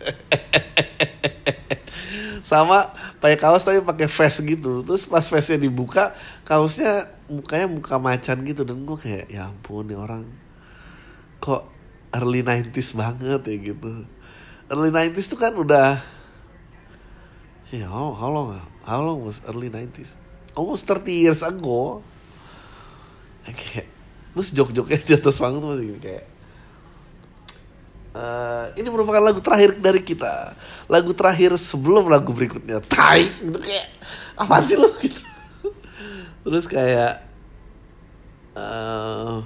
[2.50, 2.90] Sama
[3.20, 4.82] pakai kaos tapi pakai vest gitu.
[4.86, 9.94] Terus pas vestnya dibuka kaosnya mukanya muka macan gitu dan gue kayak ya ampun nih
[9.94, 10.26] orang
[11.38, 11.70] kok
[12.10, 14.04] early 90s banget ya gitu.
[14.66, 16.02] Early 90s tuh kan udah
[17.70, 20.18] ya yeah, how, how long how long was early 90s
[20.58, 22.02] almost 30 years ago.
[23.46, 23.86] Kayak
[24.30, 26.24] terus jok-joknya di atas panggung tuh kayak
[28.14, 30.58] uh, ini merupakan lagu terakhir dari kita.
[30.90, 32.82] Lagu terakhir sebelum lagu berikutnya.
[32.82, 33.86] Tai gitu kayak
[34.34, 35.29] apa sih lo gitu
[36.40, 37.20] terus kayak
[38.56, 39.44] uh,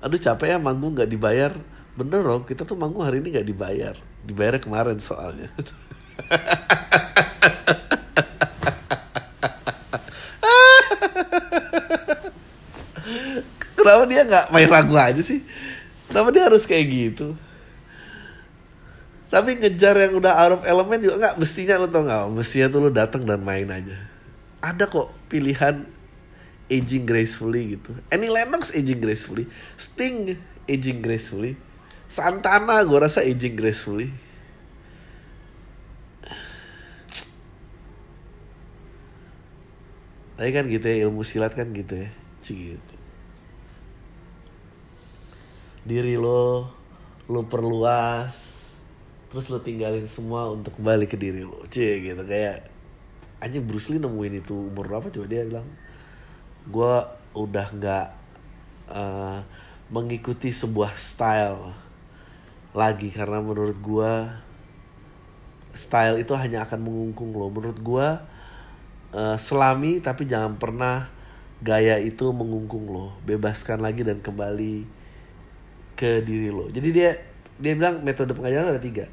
[0.00, 1.52] aduh capek ya manggung nggak dibayar.
[1.94, 3.94] Bener loh kita tuh manggung hari ini nggak dibayar.
[4.24, 5.52] Dibayar kemarin soalnya.
[13.74, 15.44] Kenapa dia nggak main lagu aja sih?
[16.08, 17.36] Kenapa dia harus kayak gitu?
[19.28, 21.36] Tapi ngejar yang udah out of element juga nggak?
[21.42, 23.98] Mestinya lo tau nggak mestinya tuh lo datang dan main aja.
[24.64, 25.84] Ada kok pilihan
[26.68, 27.92] aging gracefully gitu.
[28.08, 29.44] Annie Lennox aging gracefully.
[29.76, 31.56] Sting aging gracefully.
[32.08, 34.08] Santana gue rasa aging gracefully.
[40.34, 42.10] Tapi kan gitu ya ilmu silat kan gitu ya.
[42.42, 42.94] Cik gitu.
[45.84, 46.72] Diri lo
[47.24, 48.52] lo perluas
[49.32, 51.60] terus lo tinggalin semua untuk kembali ke diri lo.
[51.68, 52.24] Cie gitu.
[52.24, 52.72] Kayak
[53.44, 55.68] aja Bruce Lee nemuin itu umur berapa coba dia bilang
[56.64, 56.94] gue
[57.34, 58.08] udah nggak
[58.88, 59.38] uh,
[59.92, 61.76] mengikuti sebuah style
[62.74, 64.12] lagi karena menurut gue
[65.74, 68.08] style itu hanya akan mengungkung lo menurut gue
[69.14, 71.10] uh, selami tapi jangan pernah
[71.62, 74.84] gaya itu mengungkung lo bebaskan lagi dan kembali
[75.94, 76.68] ke diri lo.
[76.68, 77.16] Jadi dia
[77.54, 79.06] dia bilang metode pengajaran ada tiga.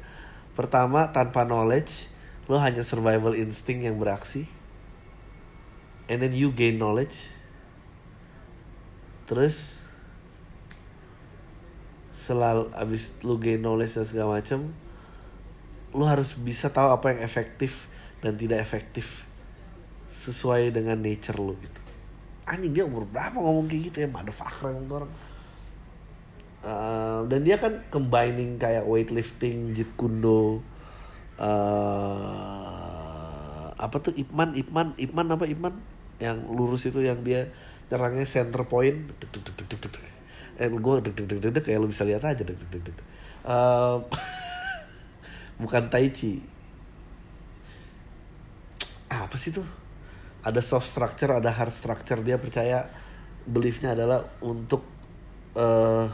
[0.52, 2.10] Pertama tanpa knowledge
[2.50, 4.50] lo hanya survival instinct yang beraksi.
[6.10, 7.30] And then you gain knowledge
[9.32, 9.80] terus
[12.12, 14.68] selalu abis lo gain knowledge dan segala macam
[15.96, 17.88] lo harus bisa tahu apa yang efektif
[18.20, 19.24] dan tidak efektif
[20.12, 21.80] sesuai dengan nature lo gitu.
[22.44, 24.08] Anjing dia umur berapa ngomong kayak gitu ya?
[24.12, 25.12] Motherfucker emang orang.
[26.62, 30.60] Uh, dan dia kan combining kayak weightlifting, jeet kundo,
[31.40, 32.52] uh,
[33.74, 34.12] apa tuh?
[34.14, 35.74] Ipman, Ipman, Ipman apa Ipman?
[36.20, 37.50] Yang lurus itu yang dia
[37.92, 38.96] nyerangnya center point,
[40.56, 42.96] eh gue deg deg deg deg kayak lu bisa lihat aja deg deg deg deg.
[43.44, 44.00] Uh,
[45.60, 46.40] bukan tai chi.
[49.12, 49.68] Apa sih tuh?
[50.40, 52.18] Ada soft structure, ada hard structure.
[52.24, 52.88] Dia percaya
[53.44, 54.82] beliefnya adalah untuk
[55.52, 56.08] uh,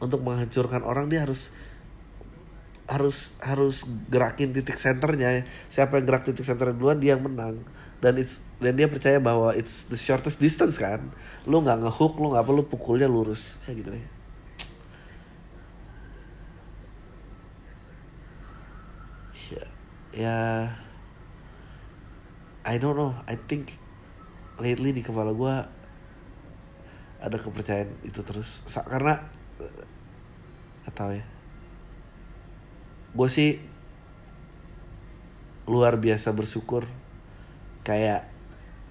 [0.00, 1.52] untuk menghancurkan orang dia harus
[2.90, 7.62] harus harus gerakin titik senternya siapa yang gerak titik center duluan dia yang menang
[8.02, 11.08] dan it's dan dia percaya bahwa it's the shortest distance kan?
[11.48, 13.56] Lu nggak ngehook lu nggak perlu pukulnya lurus.
[13.64, 14.04] Ya gitu deh.
[19.50, 19.64] Ya
[20.12, 20.38] ya
[22.68, 23.16] I don't know.
[23.24, 23.72] I think
[24.60, 25.54] lately di kepala gue
[27.20, 28.60] ada kepercayaan itu terus.
[28.68, 29.24] Karena
[30.84, 31.24] atau ya.
[33.16, 33.58] Gue sih
[35.64, 36.84] luar biasa bersyukur
[37.82, 38.29] kayak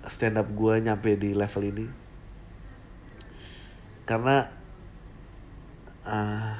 [0.07, 1.85] stand up gue nyampe di level ini.
[4.07, 4.47] Karena
[6.07, 6.55] uh,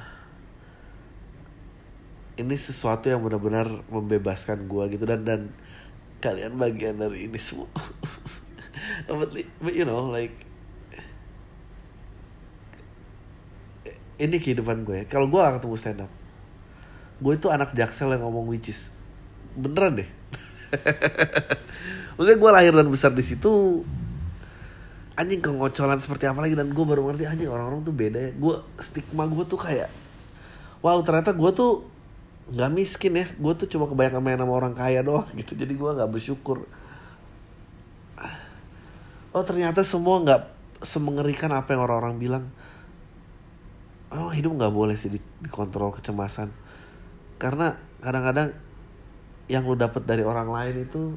[2.35, 5.03] ini sesuatu yang benar-benar membebaskan gue gitu.
[5.07, 5.41] Dan dan
[6.19, 7.69] kalian bagian dari ini semua.
[9.09, 10.31] But, but you know like
[14.21, 15.09] ini kehidupan gue.
[15.09, 16.11] Kalau gue gak ketemu stand up
[17.19, 18.95] gue itu anak jaksel yang ngomong which is
[19.59, 20.09] beneran deh
[22.19, 23.79] maksudnya gue lahir dan besar di situ
[25.15, 28.31] anjing kengocolan seperti apa lagi dan gue baru ngerti anjing orang-orang tuh beda ya.
[28.35, 29.87] Gue stigma gue tuh kayak
[30.83, 31.87] wow ternyata gue tuh
[32.51, 33.27] nggak miskin ya.
[33.35, 35.55] Gue tuh cuma kebanyakan main sama orang kaya doang gitu.
[35.55, 36.67] Jadi gue nggak bersyukur.
[39.31, 40.41] Oh ternyata semua nggak
[40.83, 42.45] semengerikan apa yang orang-orang bilang.
[44.11, 46.51] Oh hidup nggak boleh sih di- dikontrol kecemasan.
[47.39, 48.55] Karena kadang-kadang
[49.51, 51.15] yang lu dapet dari orang lain itu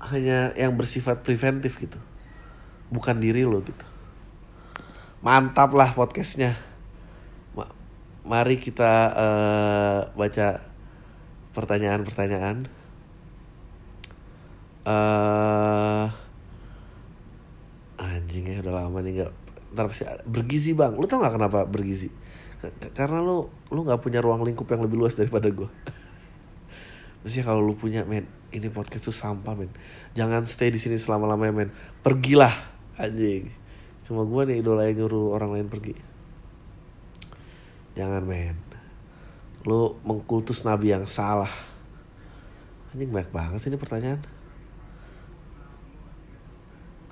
[0.00, 2.00] hanya yang bersifat preventif gitu.
[2.88, 3.84] Bukan diri lo gitu.
[5.20, 6.56] Mantap lah podcastnya.
[7.52, 7.70] Ma-
[8.24, 10.48] mari kita eh, baca
[11.52, 12.66] pertanyaan-pertanyaan.
[14.88, 16.06] Eh
[18.00, 19.32] anjing ya udah lama nih nggak
[19.76, 20.96] ntar pasti bergizi bang.
[20.96, 22.08] Lu tau nggak kenapa bergizi?
[22.60, 25.64] K- karena lu lu nggak punya ruang lingkup yang lebih luas daripada gue
[27.24, 29.70] Maksudnya kalau lu punya men ini podcast tuh sampah men.
[30.18, 31.70] Jangan stay di sini selama lamanya men.
[32.02, 32.54] Pergilah
[32.98, 33.50] anjing.
[34.06, 35.94] Cuma gue nih idola yang nyuruh orang lain pergi.
[37.94, 38.58] Jangan men.
[39.62, 41.50] Lu mengkultus nabi yang salah.
[42.90, 44.18] Anjing banyak banget sih ini pertanyaan.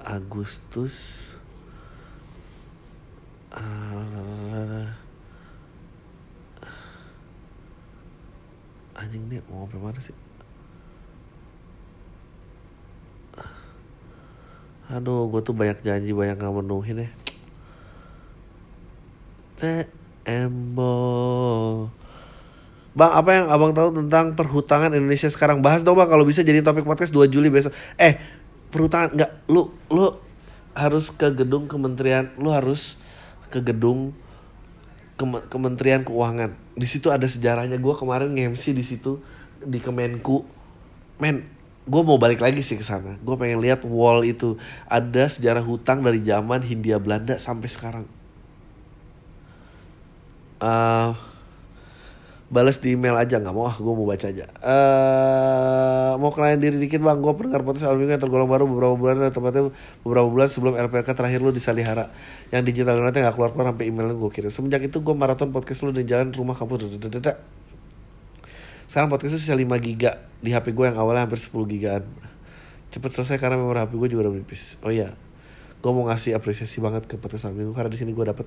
[0.03, 1.37] Agustus.
[3.49, 4.93] Ah,
[8.99, 10.28] anjing nih mau sampai mana sih
[14.89, 17.11] aduh gue tuh banyak janji banyak nggak menuhin ya
[20.25, 20.95] Tembo
[22.99, 25.63] Bang, apa yang abang tahu tentang perhutangan Indonesia sekarang?
[25.63, 27.71] Bahas dong bang, kalau bisa jadi topik podcast 2 Juli besok.
[27.95, 28.19] Eh,
[28.75, 29.31] perhutangan nggak?
[29.47, 30.11] Lu, lu
[30.75, 32.99] harus ke gedung kementerian, lu harus
[33.55, 34.11] ke gedung
[35.15, 36.59] Kem- Kementerian Keuangan.
[36.75, 37.79] Di situ ada sejarahnya.
[37.79, 39.23] Gue kemarin nge-MC di situ
[39.63, 40.43] di Kemenku.
[41.23, 41.47] Men,
[41.89, 43.17] gue mau balik lagi sih ke sana.
[43.25, 44.61] Gue pengen lihat wall itu.
[44.87, 48.05] Ada sejarah hutang dari zaman Hindia Belanda sampai sekarang.
[50.61, 51.11] Eh,
[52.49, 56.81] balas di email aja nggak mau ah gue mau baca aja eh mau kenalin diri
[56.81, 59.69] dikit bang gue pendengar awal minggu yang tergolong baru beberapa bulan dan tepatnya
[60.01, 62.09] beberapa bulan sebelum RPK terakhir lu di Salihara
[62.49, 65.85] yang digital nanti nggak keluar keluar sampai email gue kirim semenjak itu gue maraton podcast
[65.85, 67.37] lu di jalan rumah dadadadada.
[68.89, 70.19] Sekarang podcast itu sisa 5 giga.
[70.41, 72.03] Di HP gue yang awalnya hampir 10 gigaan.
[72.89, 74.81] Cepet selesai karena memori HP gue juga udah menipis.
[74.83, 75.13] Oh iya
[75.79, 78.47] gue mau ngasih apresiasi banget ke podcast minggu karena di sini gue dapet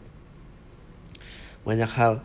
[1.63, 2.19] banyak hal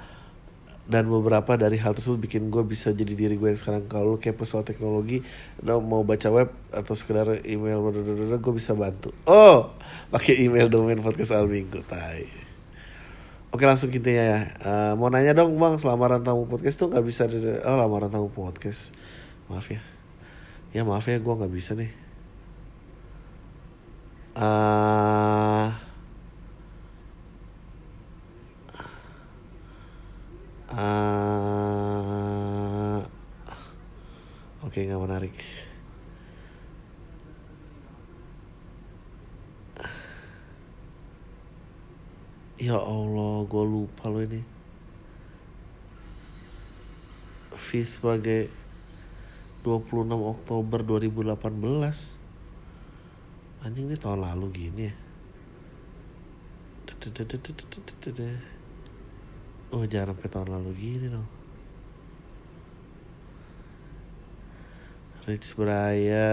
[0.86, 3.86] dan beberapa dari hal tersebut bikin gue bisa jadi diri gue yang sekarang.
[3.90, 5.22] Kalau lu kepo soal teknologi
[5.58, 7.82] dan mau baca web atau sekedar email
[8.38, 9.14] gue bisa bantu.
[9.26, 9.74] Oh
[10.10, 11.50] pakai email domain podcast al
[11.86, 12.45] tai
[13.56, 14.38] oke langsung kita ya.
[14.60, 18.28] Eh, mau nanya dong bang selamaran tamu podcast tuh nggak bisa di- oh lamaran tamu
[18.28, 18.92] podcast.
[19.48, 19.80] Maaf ya.
[20.76, 21.88] Ya maaf ya gue nggak bisa nih.
[24.36, 25.80] Ah
[31.26, 33.00] Ah,
[34.66, 35.34] Oke nggak menarik.
[42.56, 44.40] Ya Allah, gue lupa lo ini.
[47.52, 48.48] V sebagai
[49.60, 52.16] 26 Oktober 2018.
[53.60, 54.96] Anjing ini tahun lalu gini ya.
[59.76, 61.28] Oh jangan sampai tahun lalu gini dong.
[65.28, 66.30] Rich Braya.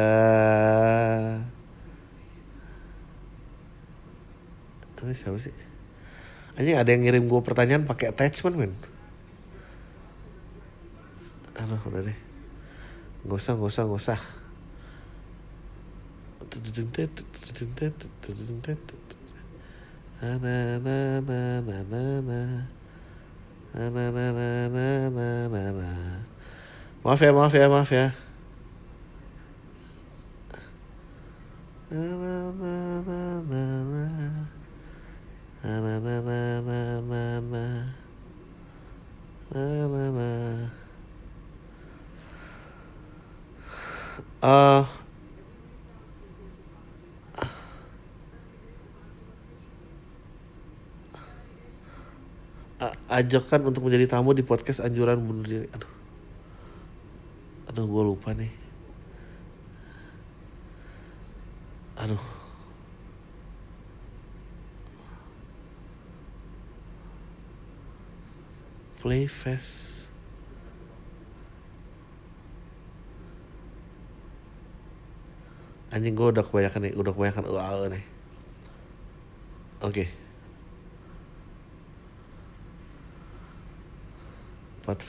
[5.04, 5.63] Ini siapa sih?
[6.54, 8.74] Anjing ada yang ngirim gue pertanyaan pakai attachment men.
[11.58, 12.18] Aduh udah deh.
[13.26, 14.20] Gak usah, gak usah, gak usah.
[27.04, 28.08] Maaf ya, maaf ya, maaf ya.
[31.94, 32.74] Na na na
[33.50, 34.53] na na
[52.84, 55.72] a- ajakan untuk menjadi tamu di podcast anjuran bunuh diri.
[55.72, 55.92] Aduh.
[57.72, 58.52] Aduh, gue lupa nih.
[62.04, 62.43] Aduh.
[69.04, 70.08] Playfest.
[75.92, 78.06] Anjing gue udah kebanyakan nih, udah kebanyakan UAE nih.
[79.84, 80.24] Oke.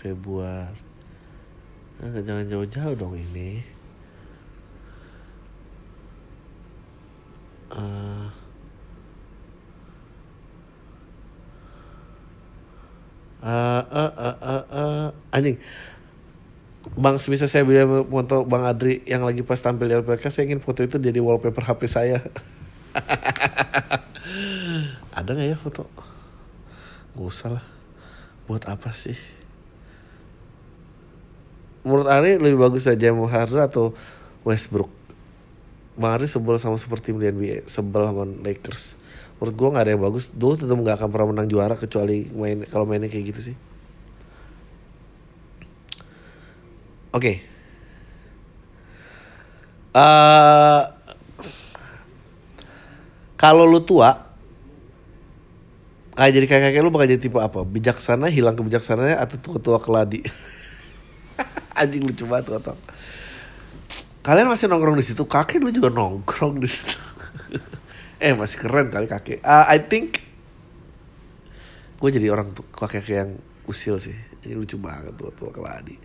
[0.05, 0.77] Februari
[1.99, 3.65] nah, jangan jauh-jauh dong ini
[7.73, 8.29] uh,
[13.45, 15.07] uh, uh, uh, uh, uh.
[15.31, 15.61] anjing
[16.93, 20.61] Bang, sebisa saya bisa foto Bang Adri yang lagi pas tampil di LPK, saya ingin
[20.61, 22.21] foto itu jadi wallpaper HP saya.
[25.17, 25.89] Ada nggak ya foto?
[27.17, 27.65] Gak usah lah.
[28.45, 29.17] Buat apa sih?
[31.89, 33.97] Menurut Ari lebih bagus aja Harden atau
[34.45, 34.93] Westbrook.
[35.97, 39.01] Bang Ari sebel sama seperti di NBA, sebel sama Lakers.
[39.39, 40.31] Menurut gue gak ada yang bagus.
[40.31, 43.57] Dulu tetap gak akan pernah menang juara kecuali main kalau mainnya kayak gitu sih.
[47.15, 47.23] Oke.
[47.23, 47.37] Okay.
[49.95, 50.83] Uh, eh,
[53.39, 54.35] kalau lu tua,
[56.19, 57.63] kayak jadi kakek lu bakal jadi tipe apa?
[57.63, 60.27] Bijaksana, hilang kebijaksanaannya atau tua-tua keladi?
[61.79, 62.75] Anjing lucu banget kota.
[64.25, 66.99] Kalian masih nongkrong di situ, kakek lu juga nongkrong di situ.
[68.25, 69.45] eh masih keren kali kakek.
[69.45, 70.25] Uh, I think
[72.01, 73.37] gue jadi orang tuh kakek yang
[73.69, 74.17] usil sih.
[74.45, 75.97] Ini lucu banget tua-tua keladi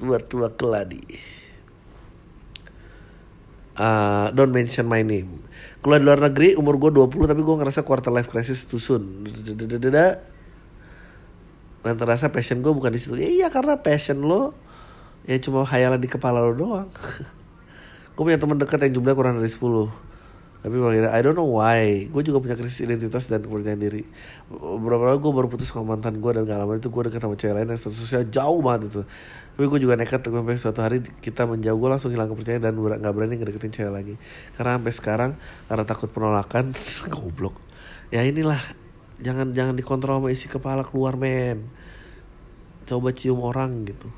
[0.00, 1.04] tua-tua keladi.
[3.76, 5.44] Uh, don't mention my name.
[5.84, 9.28] Keluar luar negeri umur gue 20 tapi gue ngerasa quarter life crisis too soon.
[11.80, 13.16] Dan terasa passion gue bukan di situ.
[13.20, 14.56] Ya, iya karena passion lo
[15.28, 16.88] ya cuma hayalan di kepala lo doang.
[18.16, 20.09] gue punya teman dekat yang jumlahnya kurang dari 10
[20.60, 22.04] tapi bang I don't know why.
[22.12, 24.04] Gue juga punya krisis identitas dan kepercayaan diri.
[24.52, 27.36] Beberapa kali gue baru putus sama mantan gue dan gak lama itu gue deket sama
[27.40, 29.02] cewek lain yang statusnya jauh banget itu.
[29.56, 33.12] Tapi gue juga nekat sampai suatu hari kita menjauh gue langsung hilang kepercayaan dan gak
[33.16, 34.14] berani ngedeketin cewek lagi.
[34.52, 35.30] Karena sampai sekarang
[35.64, 36.76] karena takut penolakan
[37.14, 37.56] goblok.
[38.12, 38.60] Ya inilah
[39.24, 41.72] jangan jangan dikontrol sama isi kepala keluar men.
[42.84, 44.12] Coba cium orang gitu.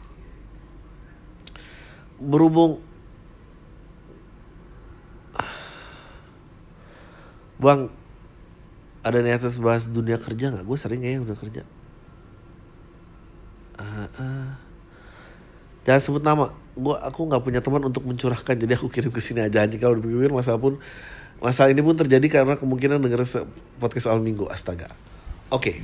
[2.18, 2.83] Berhubung
[7.62, 7.94] Bang,
[9.07, 10.66] ada niatan bahas dunia kerja nggak?
[10.66, 11.62] Gue sering ya udah kerja.
[13.79, 14.51] Uh, uh.
[15.87, 16.51] Jangan sebut nama.
[16.75, 19.62] Gue aku nggak punya teman untuk mencurahkan, jadi aku kirim ke sini aja.
[19.62, 20.83] Anjing kalau dipikir masalah pun
[21.38, 23.46] masalah ini pun terjadi karena kemungkinan denger
[23.79, 24.51] podcast awal minggu.
[24.51, 24.90] Astaga.
[25.55, 25.62] Oke.
[25.62, 25.77] Okay.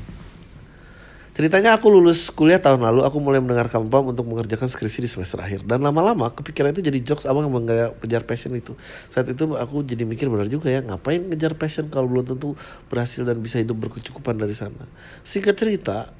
[1.39, 5.39] Ceritanya aku lulus kuliah tahun lalu, aku mulai mendengarkan pam untuk mengerjakan skripsi di semester
[5.39, 5.63] akhir.
[5.63, 8.75] Dan lama-lama kepikiran itu jadi jokes abang yang mengejar passion itu.
[9.07, 12.59] Saat itu aku jadi mikir benar juga ya, ngapain ngejar passion kalau belum tentu
[12.91, 14.91] berhasil dan bisa hidup berkecukupan dari sana.
[15.23, 16.11] Singkat cerita,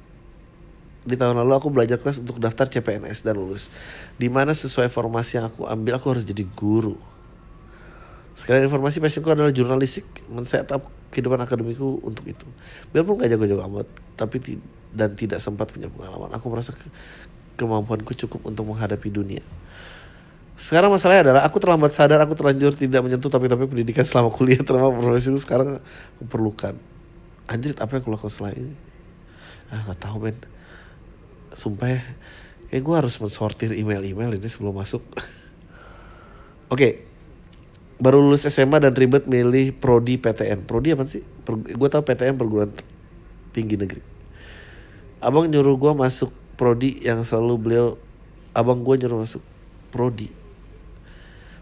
[1.03, 3.67] di tahun lalu aku belajar keras untuk daftar CPNS dan lulus.
[4.15, 6.95] Di mana sesuai formasi yang aku ambil, aku harus jadi guru.
[8.39, 12.47] Sekalian informasi passionku adalah jurnalistik, men-setup kehidupan akademiku untuk itu.
[12.95, 14.39] Biarpun gak jago-jago amat, tapi
[14.93, 16.33] dan tidak sempat punya pengalaman.
[16.33, 16.87] Aku merasa ke
[17.59, 19.43] kemampuanku cukup untuk menghadapi dunia.
[20.59, 24.91] Sekarang masalahnya adalah aku terlambat sadar, aku terlanjur tidak menyentuh tapi-tapi pendidikan selama kuliah terutama
[24.91, 25.79] profesi itu sekarang
[26.19, 26.75] aku perlukan.
[27.47, 28.75] Anjir, apa yang aku lakukan setelah ini?
[29.71, 30.35] Ah, gak tahu men.
[31.55, 32.01] Sumpah ya,
[32.71, 35.01] kayak gue harus mensortir email-email ini sebelum masuk.
[35.15, 35.23] Oke,
[36.75, 36.91] okay.
[37.97, 40.67] baru lulus SMA dan ribet milih prodi PTN.
[40.67, 41.23] Prodi apa sih?
[41.23, 42.69] Per, gue tau PTN perguruan
[43.55, 44.08] tinggi negeri
[45.19, 47.87] abang nyuruh gue masuk prodi yang selalu beliau
[48.55, 49.43] abang gue nyuruh masuk
[49.91, 50.31] prodi.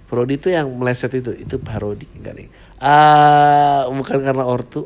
[0.07, 4.85] Prodi itu yang meleset itu itu parodi enggak nih ah bukan karena ortu.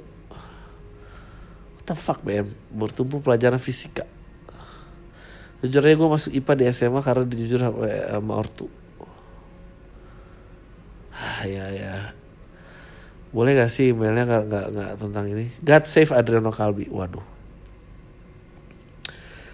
[1.76, 4.08] What the fuck bm bertumpu pelajaran fisika.
[5.62, 8.66] Jujurnya gue masuk IPA di SMA karena dijujur sama, ortu.
[11.14, 12.18] Ah ya ya.
[13.30, 15.54] Boleh gak sih emailnya gak, gak, gak tentang ini?
[15.64, 17.31] God save Adriano Kalbi waduh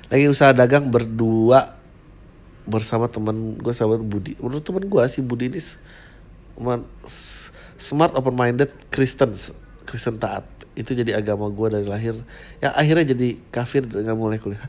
[0.07, 1.75] lagi usaha dagang berdua
[2.67, 4.35] bersama teman gue sahabat Budi.
[4.39, 5.59] Menurut teman gue si Budi ini
[7.79, 9.31] smart open minded Kristen
[9.87, 10.43] Kristen taat.
[10.75, 12.15] Itu jadi agama gue dari lahir.
[12.59, 14.67] Yang akhirnya jadi kafir dengan mulai kuliah.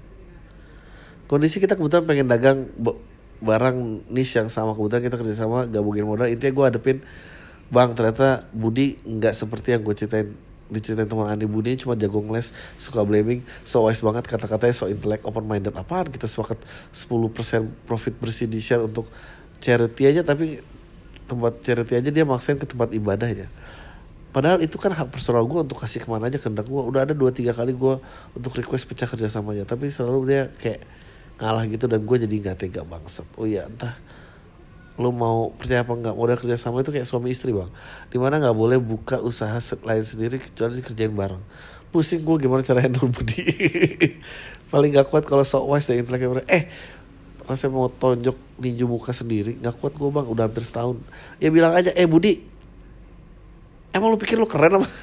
[1.28, 2.59] Kondisi kita kebetulan pengen dagang
[3.43, 4.72] barang niche yang sama.
[4.72, 6.30] Kebetulan kita kerjasama gabungin modal.
[6.30, 6.99] Intinya gue hadepin
[7.68, 10.32] bang ternyata Budi nggak seperti yang gue ceritain
[10.69, 15.25] diceritain teman Andi Budi cuma jago ngeles suka blaming so wise banget kata-katanya so intelek
[15.25, 16.61] open minded apaan kita sepakat
[16.93, 19.09] 10% profit bersih di share untuk
[19.59, 20.61] charity aja tapi
[21.29, 23.47] tempat charity aja dia maksain ke tempat ibadahnya.
[24.33, 27.12] Padahal itu kan hak personal gue untuk kasih ke mana aja kendak gue udah ada
[27.12, 27.95] dua tiga kali gue
[28.33, 30.81] untuk request pecah kerja samanya tapi selalu dia kayak
[31.39, 33.29] ngalah gitu dan gue jadi nggak tega bangsat.
[33.37, 33.97] Oh iya entah
[34.99, 37.70] lo mau percaya apa enggak model kerja sama itu kayak suami istri bang.
[38.11, 39.55] Di mana nggak boleh buka usaha
[39.86, 41.40] lain sendiri kecuali dikerjain bareng.
[41.94, 43.46] Pusing gue gimana cara handle Budi.
[44.68, 46.68] Paling gak kuat kalau sok wise dan intelektual eh
[47.49, 50.26] rasanya mau tonjok ninju muka sendiri gak kuat gue bang.
[50.26, 50.99] Udah hampir setahun.
[51.38, 52.42] Ya bilang aja eh Budi
[53.94, 54.88] emang lu pikir lu keren apa?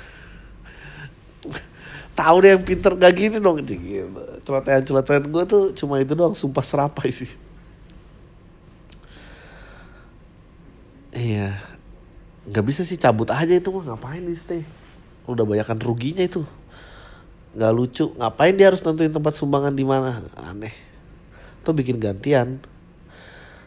[2.19, 3.79] Tahu deh yang pinter gak gini dong gitu.
[4.43, 7.44] celotehan celotehan gue tuh cuma itu doang sumpah serapai sih
[11.16, 11.57] iya.
[12.45, 13.95] Nggak bisa sih cabut aja itu mah.
[13.95, 14.61] Ngapain di stay
[15.26, 16.45] udah banyakkan ruginya itu.
[17.57, 18.05] Nggak lucu.
[18.20, 20.22] Ngapain dia harus nentuin tempat sumbangan di mana?
[20.38, 20.76] Aneh.
[21.66, 22.61] Tuh bikin gantian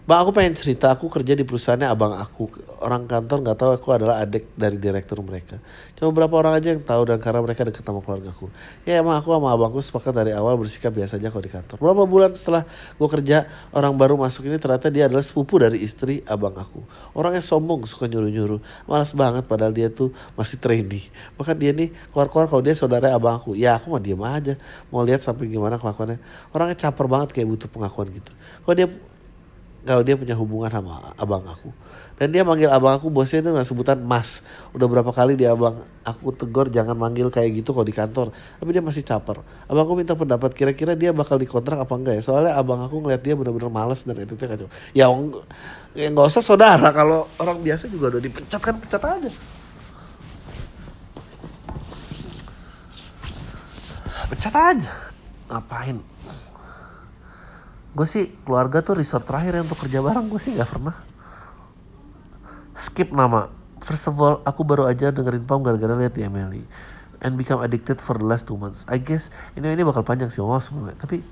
[0.09, 0.89] Bang aku pengen cerita.
[0.89, 2.49] Aku kerja di perusahaannya abang aku.
[2.81, 5.61] Orang kantor nggak tahu aku adalah adik dari direktur mereka.
[6.01, 8.49] Cuma beberapa orang aja yang tahu dan karena mereka dekat sama keluarga aku.
[8.89, 11.77] Ya emang aku sama abangku sepakat dari awal bersikap biasa aja kalau di kantor.
[11.77, 12.65] Beberapa bulan setelah
[12.97, 16.81] gue kerja orang baru masuk ini ternyata dia adalah sepupu dari istri abang aku.
[17.13, 21.05] Orangnya sombong suka nyuruh nyuruh malas banget padahal dia tuh masih trainee.
[21.37, 23.53] Bahkan dia nih keluar keluar kalau dia saudara abang aku.
[23.61, 24.57] Ya aku mah diem aja.
[24.89, 26.17] Mau lihat sampai gimana kelakuannya.
[26.57, 28.33] Orangnya caper banget kayak butuh pengakuan gitu.
[28.65, 28.89] Kalau dia
[29.89, 31.73] kalau dia punya hubungan sama abang aku.
[32.19, 34.43] Dan dia manggil abang aku bosnya itu nggak sebutan mas.
[34.75, 38.35] Udah berapa kali dia abang aku tegur jangan manggil kayak gitu kalau di kantor.
[38.61, 39.41] Tapi dia masih caper.
[39.71, 42.23] Abang aku minta pendapat kira-kira dia bakal dikontrak apa enggak ya?
[42.27, 44.69] Soalnya abang aku ngeliat dia bener-bener males dan itu tuh kacau.
[44.93, 45.07] Ya
[45.95, 46.91] ya nggak usah saudara.
[46.91, 49.31] Kalau orang biasa juga udah dipecat kan pecat aja.
[54.29, 54.93] Pecat aja.
[55.49, 56.18] Ngapain
[57.99, 60.31] gue sih keluarga tuh resort terakhir yang untuk kerja bareng.
[60.31, 60.95] Gue sih nggak pernah
[62.79, 63.51] skip nama.
[63.83, 66.63] First of all aku baru aja dengerin pam gara-gara liat di Emily
[67.19, 68.87] and become addicted for the last two months.
[68.87, 71.27] I guess ini ini bakal panjang sih mau sebenarnya tapi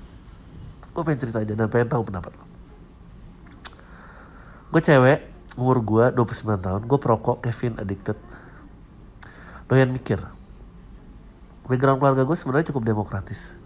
[0.91, 2.43] gue pengen cerita aja dan pengen tahu pendapat lo.
[4.67, 5.23] Gue cewek
[5.55, 6.81] umur gue 29 tahun.
[6.83, 8.19] Gue perokok Kevin addicted.
[9.71, 10.19] Doyan mikir.
[11.67, 13.56] Background keluarga gue sebenarnya cukup demokratis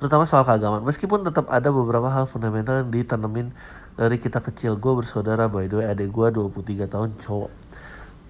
[0.00, 0.82] terutama soal keagamaan.
[0.82, 3.52] Meskipun tetap ada beberapa hal fundamental yang ditanemin
[3.94, 4.80] dari kita kecil.
[4.80, 7.52] Gue bersaudara by the way, adik gue 23 tahun cowok.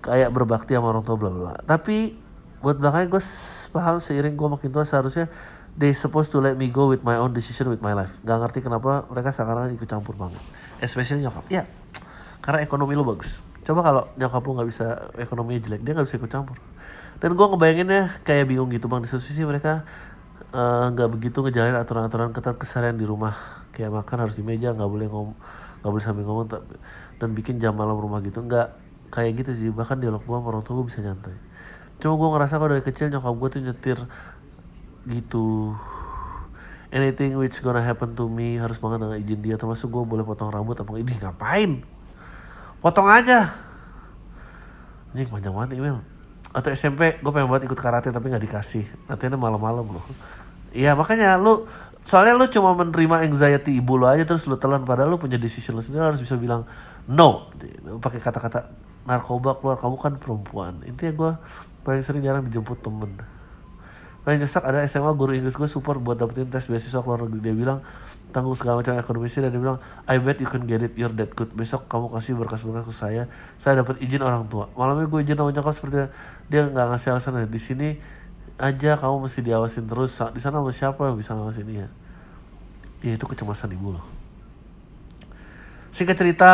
[0.02, 1.54] Kayak berbakti sama orang tua bla bla.
[1.62, 2.18] Tapi
[2.60, 3.22] buat belakangnya gue
[3.70, 5.30] paham seiring gue makin tua seharusnya
[5.78, 8.18] they supposed to let me go with my own decision with my life.
[8.26, 10.42] Gak ngerti kenapa mereka sekarang ikut campur banget.
[10.82, 11.46] Especially nyokap.
[11.48, 11.64] Ya,
[12.42, 13.44] karena ekonomi lo bagus.
[13.62, 14.86] Coba kalau nyokap lo gak bisa
[15.20, 16.58] ekonominya jelek, dia gak bisa ikut campur.
[17.20, 19.04] Dan gue ngebayanginnya kayak bingung gitu bang.
[19.04, 19.84] Di sisi mereka
[20.50, 23.38] nggak uh, begitu ngejalanin aturan-aturan ketat keseharian di rumah.
[23.70, 25.38] Kayak makan harus di meja nggak boleh ngom
[25.80, 26.46] nggak boleh sambil ngomong
[27.22, 28.42] dan bikin jam malam rumah gitu.
[28.42, 28.74] Nggak
[29.14, 31.34] kayak gitu sih bahkan dialog gue sama orang tua gue bisa nyantai.
[32.02, 33.98] Cuma gue ngerasa kalau dari kecil nyokap gue tuh nyetir
[35.06, 35.46] gitu.
[36.90, 39.54] Anything which gonna happen to me harus banget dengan izin dia.
[39.54, 41.86] Termasuk gue boleh potong rambut apa ini ngapain?
[42.82, 43.54] Potong aja.
[45.14, 46.19] Ini panjang banget email
[46.50, 48.84] atau SMP gue pengen banget ikut karate tapi nggak dikasih.
[49.06, 50.04] Nanti malam-malam loh.
[50.74, 51.66] Iya makanya lu
[52.02, 55.78] soalnya lu cuma menerima anxiety ibu lo aja terus lu telan padahal lu punya decision
[55.78, 56.66] lu sendiri harus bisa bilang
[57.06, 57.50] no.
[58.02, 58.70] Pakai kata-kata
[59.06, 60.74] narkoba keluar kamu kan perempuan.
[60.86, 61.30] Intinya gue
[61.86, 63.14] paling sering jarang dijemput temen.
[64.20, 67.40] Paling nyesek ada SMA guru Inggris gue support buat dapetin tes beasiswa keluar negeri.
[67.40, 67.78] Dia bilang
[68.30, 71.34] tanggung segala macam ekonomisnya dan dia bilang I bet you can get it you're that
[71.34, 71.50] good.
[71.56, 73.22] Besok kamu kasih berkas-berkas ke saya
[73.58, 74.70] saya dapat izin orang tua.
[74.78, 75.96] Malamnya gue izin sama nyokap seperti
[76.50, 77.88] dia nggak ngasih alasan di sini
[78.60, 80.18] aja kamu mesti diawasin terus.
[80.34, 81.86] Di sana sama siapa yang bisa ngawasin dia?
[83.00, 84.04] Ya itu kecemasan ibu loh.
[85.94, 86.50] Singkat cerita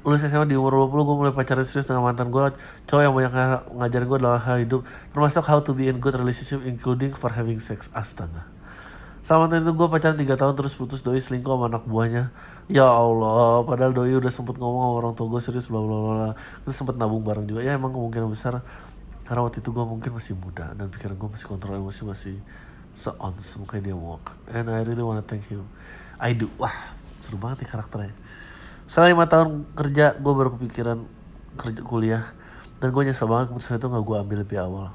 [0.00, 2.56] lulus SMA di umur 20 gue mulai pacaran serius dengan mantan gue
[2.88, 3.32] cowok yang banyak
[3.76, 4.80] ngajarin gue dalam hal hidup
[5.12, 7.92] termasuk how to be in good relationship including for having sex.
[7.92, 8.48] Astaga.
[9.20, 12.32] Sama mantan itu gue pacaran 3 tahun terus putus doi selingkuh sama anak buahnya.
[12.72, 16.30] Ya Allah padahal doi udah sempet ngomong sama orang tua gue serius bla bla bla
[16.64, 17.60] terus sempet nabung bareng juga.
[17.60, 18.64] Ya emang kemungkinan besar
[19.30, 22.36] karena waktu itu gue mungkin masih muda dan pikiran gue masih kontrol emosi masih
[22.98, 24.34] se-on kayak dia walk.
[24.50, 25.70] And I really wanna thank him.
[26.18, 26.50] I do.
[26.58, 26.74] Wah
[27.22, 28.10] seru banget nih karakternya.
[28.90, 31.06] Setelah lima tahun kerja gue baru kepikiran
[31.54, 32.24] kerja kuliah.
[32.82, 34.90] Dan gue nyesel banget keputusan itu gak gue ambil lebih awal.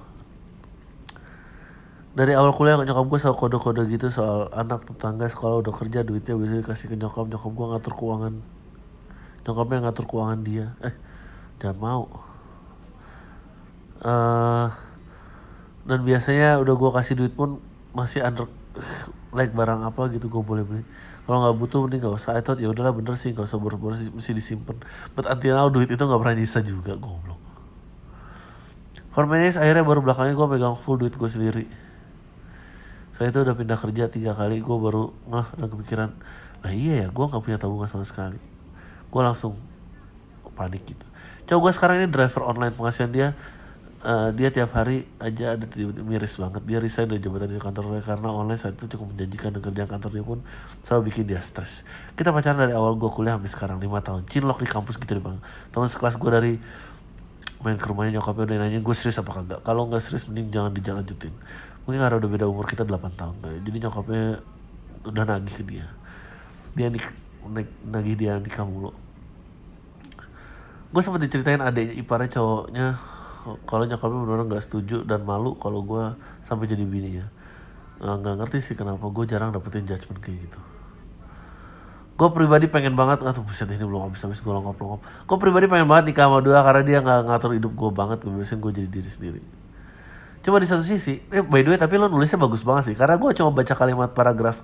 [2.11, 6.35] Dari awal kuliah nyokap gue soal kode-kode gitu soal anak tetangga sekolah udah kerja duitnya
[6.35, 7.31] bisa dikasih ke nyokap.
[7.31, 8.33] Nyokap gue ngatur keuangan.
[9.47, 10.75] Nyokapnya ngatur keuangan dia.
[10.83, 10.91] Eh
[11.63, 12.34] jangan mau
[14.03, 14.67] uh,
[15.85, 17.61] dan biasanya udah gue kasih duit pun
[17.95, 18.49] masih under
[19.37, 20.83] like barang apa gitu gue boleh beli.
[21.25, 22.37] Kalau nggak butuh mending gak usah.
[22.37, 24.77] I ya udahlah bener sih gak usah boros-boros mesti disimpan.
[25.17, 27.41] But until now duit itu nggak pernah nyisa juga goblok.
[29.15, 31.65] For akhirnya baru belakangnya gue pegang full duit gue sendiri.
[33.15, 36.11] Saya itu udah pindah kerja tiga kali gue baru ngah dan kepikiran
[36.65, 38.37] nah iya ya gue nggak punya tabungan sama sekali.
[39.07, 39.55] Gue langsung
[40.55, 41.05] panik gitu.
[41.47, 43.27] Coba gue sekarang ini driver online penghasilan dia
[44.05, 46.61] eh, dia tiap hari aja ada tiba-tiba miris banget.
[46.69, 50.11] Dia resign dari jabatan di kantornya karena online saat itu cukup menjanjikan dan kerjaan kantor
[50.13, 50.39] dia pun
[50.85, 51.81] selalu bikin dia stres.
[52.13, 54.29] Kita pacaran dari awal gue kuliah sampai sekarang lima tahun.
[54.29, 55.41] Cinlok di kampus gitu deh bang.
[55.73, 56.53] Teman sekelas gue dari
[57.65, 59.59] main ke rumahnya nyokapnya udah nanya gue serius apa kagak?
[59.65, 61.33] Kalau nggak serius mending jangan dijalanjutin.
[61.89, 63.35] Mungkin karena udah beda umur kita 8 tahun
[63.65, 64.25] jadi nyokapnya
[65.09, 65.87] udah nagih ke dia.
[66.77, 67.05] Dia nik
[67.89, 68.93] nagih dia nikah mulu.
[70.93, 73.14] Gue sempat diceritain adiknya iparnya cowoknya
[73.69, 76.17] kalau nyokapnya benar-benar nggak setuju dan malu kalau gue
[76.49, 77.27] sampai jadi bini ya
[78.01, 80.59] nggak ngerti sih kenapa gue jarang dapetin judgement kayak gitu.
[82.15, 85.37] Gue pribadi pengen banget nggak tuh buset ini belum habis habis gue longop longop gue
[85.39, 88.59] pribadi pengen banget nikah sama dua karena dia nggak ngatur hidup gue banget gue biasain
[88.59, 89.41] gue jadi diri sendiri.
[90.43, 93.15] Cuma di satu sisi eh, by the way tapi lo nulisnya bagus banget sih karena
[93.15, 94.59] gue cuma baca kalimat paragraf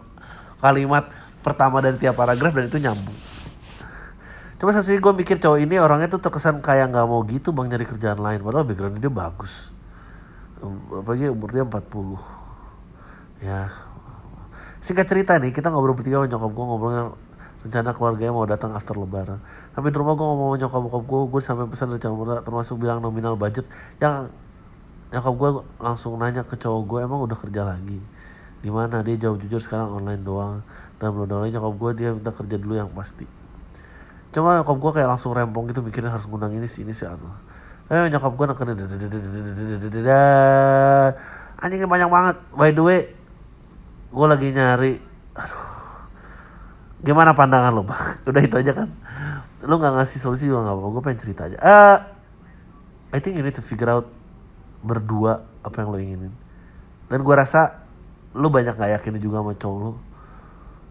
[0.61, 1.09] kalimat
[1.41, 3.30] pertama dari tiap paragraf dan itu nyambung
[4.61, 7.81] Cuma sih gue mikir cowok ini orangnya tuh terkesan kayak nggak mau gitu bang nyari
[7.81, 8.45] kerjaan lain.
[8.45, 9.73] Padahal background dia bagus.
[10.61, 13.41] Apalagi umur dia 40.
[13.41, 13.73] Ya.
[14.85, 17.03] Singkat cerita nih, kita ngobrol bertiga sama nyokap gue ngobrolnya
[17.65, 19.41] rencana keluarganya mau datang after lebaran.
[19.73, 23.01] Tapi di rumah gue ngomong sama nyokap bokap gue, gue sampai pesan rencana termasuk bilang
[23.01, 23.65] nominal budget.
[23.97, 24.29] Yang
[25.09, 25.49] nyokap gue
[25.81, 27.97] langsung nanya ke cowok gue emang udah kerja lagi.
[28.61, 30.61] Di mana dia jawab jujur sekarang online doang.
[31.01, 33.40] Dan belum doang nyokap gue dia minta kerja dulu yang pasti
[34.31, 37.31] cuma nyokap gue kayak langsung rempong gitu mikirnya harus ngundang ini sih ini sih atau
[37.91, 38.77] tapi nyokap gue nekenin
[41.61, 42.35] anjingnya banyak banget.
[42.55, 42.99] By the way
[44.11, 44.93] gue lagi nyari
[45.35, 45.63] aduh
[47.03, 48.03] gimana pandangan lo bang?
[48.31, 48.89] Udah itu aja kan?
[49.67, 51.57] Lo nggak ngasih solusi juga nggak apa gue pengen cerita aja.
[51.59, 51.97] Uh,
[53.11, 54.07] I think you need to figure out
[54.81, 56.33] berdua apa yang lo inginin.
[57.11, 57.83] Dan gue rasa
[58.33, 59.91] lo banyak nggak yakin juga sama cowok lo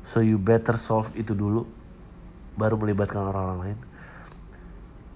[0.04, 1.64] so you better solve itu dulu
[2.58, 3.78] baru melibatkan orang-orang lain.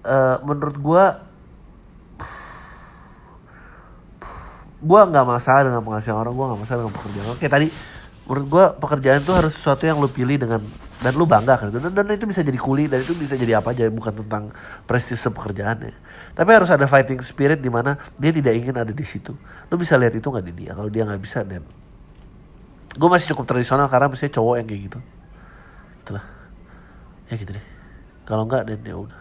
[0.05, 1.03] Uh, menurut gue
[4.85, 7.67] gue nggak masalah dengan penghasilan orang gue nggak masalah dengan pekerjaan oke tadi
[8.29, 10.61] menurut gue pekerjaan itu harus sesuatu yang lu pilih dengan
[10.95, 11.69] dan lu bangga kan?
[11.73, 14.53] Dan, dan itu bisa jadi kuli dan itu bisa jadi apa aja bukan tentang
[14.85, 15.93] prestise pekerjaannya
[16.33, 19.31] tapi harus ada fighting spirit di mana dia tidak ingin ada di situ.
[19.71, 20.71] Lu bisa lihat itu nggak di dia?
[20.75, 21.63] Kalau dia nggak bisa dan
[22.95, 24.99] gue masih cukup tradisional karena misalnya cowok yang kayak gitu.
[26.03, 26.34] Itulah
[27.29, 27.65] ya gitu deh.
[28.25, 29.19] Kalau enggak dan ya udah.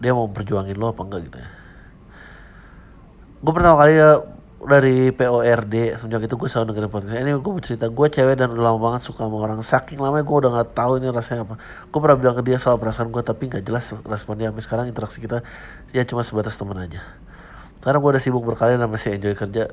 [0.00, 1.50] Dia mau perjuangin lo apa enggak gitu ya.
[3.40, 4.20] Gue pertama kali ya
[4.60, 7.16] dari PORD sejak itu gue selalu dengerin podcast.
[7.16, 9.64] Ini gue cerita gue cewek dan udah lama banget suka sama orang.
[9.64, 11.56] Saking lama gue udah nggak tahu ini rasanya apa.
[11.88, 14.52] Gue pernah bilang ke dia soal perasaan gue tapi nggak jelas respon dia.
[14.52, 15.40] Sampai sekarang interaksi kita
[15.96, 17.00] ya cuma sebatas teman aja.
[17.80, 19.72] Karena gue udah sibuk berkali dan masih enjoy kerja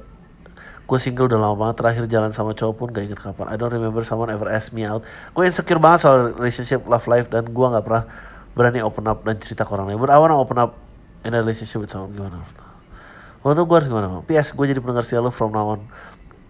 [0.87, 3.51] gue single udah lama banget terakhir jalan sama cowok pun gak inget kapan.
[3.51, 5.03] I don't remember someone ever ask me out.
[5.35, 8.07] Gue insecure banget soal relationship love life dan gue gak pernah
[8.55, 9.99] berani open up dan cerita ke orang lain.
[9.99, 10.79] But I wanna open up
[11.27, 12.15] in a relationship with someone.
[12.15, 12.39] Gimana
[13.43, 15.83] Waktu gue harus gimana PS gue jadi pendengar setia lo from now on.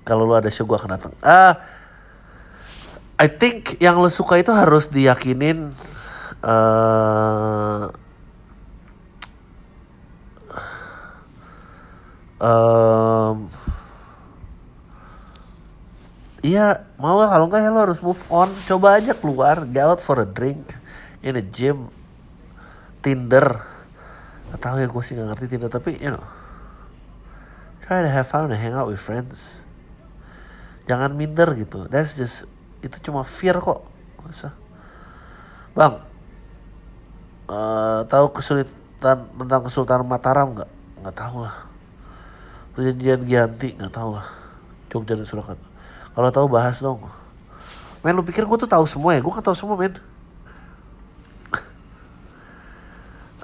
[0.05, 1.13] Kalau lo ada show gue akan datang.
[1.25, 1.53] Ah uh,
[3.17, 5.73] I think yang lo suka itu harus diyakinin
[6.45, 7.89] uh,
[12.37, 13.49] um,
[16.47, 17.19] Iya, mau?
[17.19, 18.47] Kalau enggak ya lo harus move on.
[18.63, 20.63] Coba aja keluar, get out for a drink
[21.19, 21.91] in a gym,
[23.03, 23.67] Tinder.
[24.47, 26.23] Gak tau ya gue sih gak ngerti Tinder, tapi you know,
[27.83, 29.59] try to have fun and hang out with friends.
[30.87, 31.83] Jangan minder gitu.
[31.91, 32.47] That's just
[32.79, 33.83] itu cuma fear kok.
[34.23, 34.55] Masa.
[35.75, 35.99] Bang,
[37.51, 40.71] uh, tahu kesulitan tentang Kesultanan Mataram nggak?
[41.03, 41.67] Nggak tahu lah.
[42.71, 44.27] Perjanjian Gianti nggak tahu lah.
[44.87, 45.66] Jogja dan Surakarta
[46.17, 47.05] kalau tahu bahas dong.
[48.01, 49.21] Men lu pikir gue tuh tahu semua ya?
[49.21, 49.93] Gue kan tahu semua men.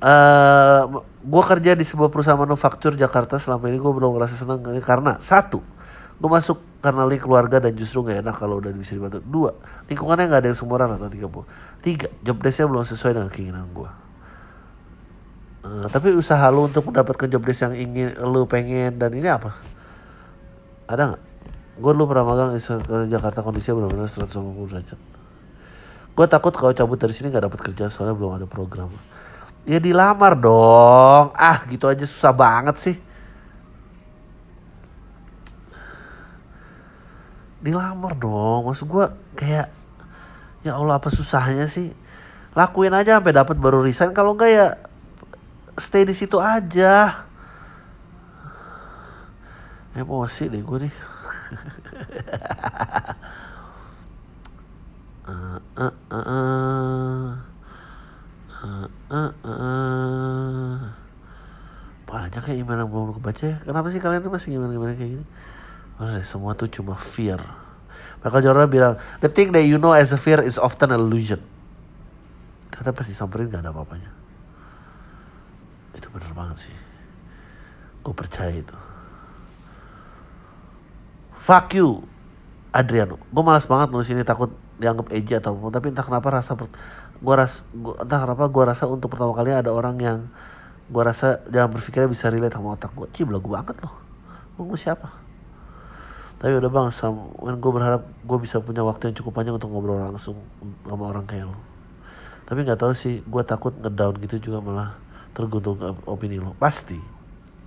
[0.02, 0.90] uh,
[1.22, 5.62] gue kerja di sebuah perusahaan manufaktur Jakarta selama ini gue belum merasa senang karena satu
[6.18, 9.52] gue masuk karena link keluarga dan justru nggak enak kalau udah bisa dibantu dua
[9.92, 11.48] lingkungannya nggak ada yang semua atau tiga puluh
[11.84, 13.90] tiga job desknya belum sesuai dengan keinginan gue
[15.68, 19.58] uh, tapi usaha lu untuk mendapatkan job desk yang ingin lu pengen dan ini apa
[20.88, 21.24] ada nggak
[21.74, 22.62] gue dulu pernah magang di
[23.10, 25.00] Jakarta kondisinya benar-benar 180 derajat.
[26.14, 28.94] Gue takut kalau cabut dari sini gak dapat kerja soalnya belum ada program.
[29.66, 31.34] Ya dilamar dong.
[31.34, 32.98] Ah gitu aja susah banget sih.
[37.66, 38.70] Dilamar dong.
[38.70, 39.74] Maksud gue kayak
[40.62, 41.90] ya Allah apa susahnya sih?
[42.54, 44.14] Lakuin aja sampai dapat baru resign.
[44.14, 44.68] Kalau enggak ya
[45.82, 47.26] stay di situ aja.
[49.98, 51.13] Emosi deh gue nih
[62.14, 63.58] banyak ya email yang belum kebaca ya.
[63.66, 65.26] Kenapa sih kalian masih gimana-gimana kayak gini?
[66.02, 67.40] Deh, semua tuh cuma fear.
[68.22, 71.42] Michael Jordan bilang, the thing that you know as a fear is often an illusion.
[72.72, 74.12] Ternyata pas disamperin gak ada apa-apanya.
[75.94, 76.78] Itu bener banget sih.
[78.02, 78.78] Gue percaya itu.
[81.44, 82.08] Fuck you,
[82.72, 83.20] Adriano.
[83.28, 85.76] Gue malas banget nulis ini takut dianggap edgy atau apa.
[85.76, 89.76] Tapi entah kenapa rasa gue ras gua, entah kenapa gue rasa untuk pertama kali ada
[89.76, 90.32] orang yang
[90.88, 93.12] gue rasa jalan berpikirnya bisa relate sama otak gue.
[93.12, 93.92] Cih belagu banget loh.
[94.56, 95.12] Gue siapa?
[96.40, 100.00] Tapi udah bang, kan gue berharap gue bisa punya waktu yang cukup panjang untuk ngobrol
[100.00, 100.40] langsung
[100.88, 101.60] sama orang kayak lo.
[102.48, 104.96] Tapi nggak tahu sih, gue takut ngedown gitu juga malah
[105.36, 105.76] tergantung
[106.08, 106.56] opini lo.
[106.56, 107.04] Pasti.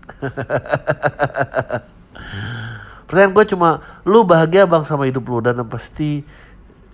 [3.07, 3.69] Pertanyaan gue cuma,
[4.03, 6.27] lu bahagia bang sama hidup lu dan pasti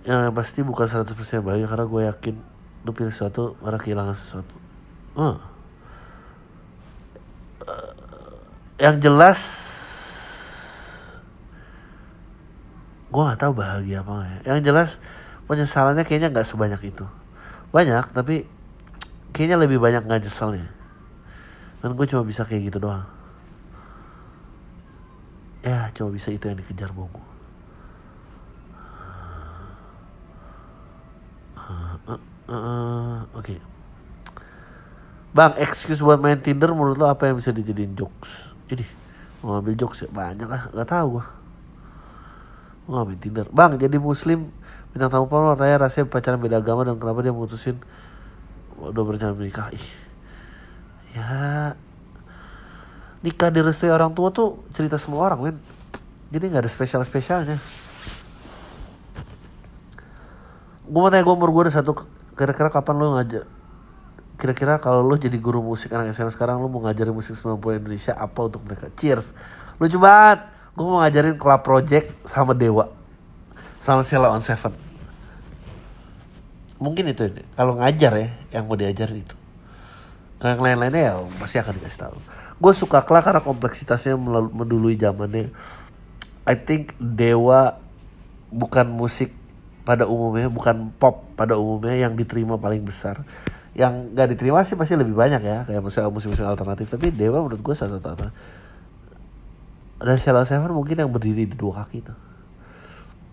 [0.03, 1.09] yang pasti bukan 100%
[1.41, 2.35] bahagia karena gue yakin
[2.83, 4.55] lu pilih sesuatu karena kehilangan sesuatu.
[5.13, 5.37] Uh.
[8.81, 9.39] yang jelas
[13.13, 14.97] gue nggak tahu bahagia apa ya yang jelas
[15.45, 17.05] penyesalannya kayaknya nggak sebanyak itu
[17.69, 18.49] banyak tapi
[19.29, 20.65] kayaknya lebih banyak nggak nyeselnya
[21.85, 23.05] dan gue cuma bisa kayak gitu doang
[25.63, 27.23] ya cuma bisa itu yang dikejar bongo
[31.57, 32.19] uh, uh,
[32.51, 33.59] uh, oke okay.
[35.31, 38.83] bang excuse buat main tinder menurut lo apa yang bisa dijadiin jokes ini
[39.39, 41.23] mau ambil jokes ya banyak lah nggak tahu
[42.83, 43.47] Gue gak main Tinder.
[43.51, 44.51] Bang, jadi muslim
[44.91, 47.79] bintang tamu Paul tanya rasanya pacaran beda agama dan kenapa dia mutusin
[48.77, 49.71] udah berencana menikah.
[49.71, 49.87] Ih.
[51.15, 51.73] Ya
[53.23, 55.57] nikah direstui orang tua tuh cerita semua orang, men.
[56.29, 57.57] Jadi nggak ada spesial-spesialnya.
[60.83, 61.95] Gue mau tanya gue umur gue udah satu
[62.35, 63.47] kira-kira kapan lo ngajar
[64.43, 68.11] kira-kira kalau lo jadi guru musik anak SMA sekarang lo mau ngajarin musik 90 Indonesia
[68.11, 68.91] apa untuk mereka?
[68.99, 69.31] Cheers.
[69.79, 70.43] Lucu banget.
[70.75, 72.91] Gue mau ngajarin Club Project sama Dewa.
[73.79, 74.75] Sama Sheila on Seven.
[76.75, 79.31] Mungkin itu kalau ngajar ya yang mau diajar itu.
[80.43, 82.17] Yang lain-lainnya ya pasti akan dikasih tahu
[82.63, 84.15] gue suka Kla karena kompleksitasnya
[84.55, 85.51] mendului zamannya
[86.47, 87.75] I think Dewa
[88.47, 89.35] bukan musik
[89.83, 93.27] pada umumnya bukan pop pada umumnya yang diterima paling besar
[93.75, 97.75] yang gak diterima sih pasti lebih banyak ya kayak musik-musik alternatif tapi Dewa menurut gue
[97.75, 98.31] salah satu
[100.03, 102.17] dan Sheila Seven mungkin yang berdiri di dua kaki tuh.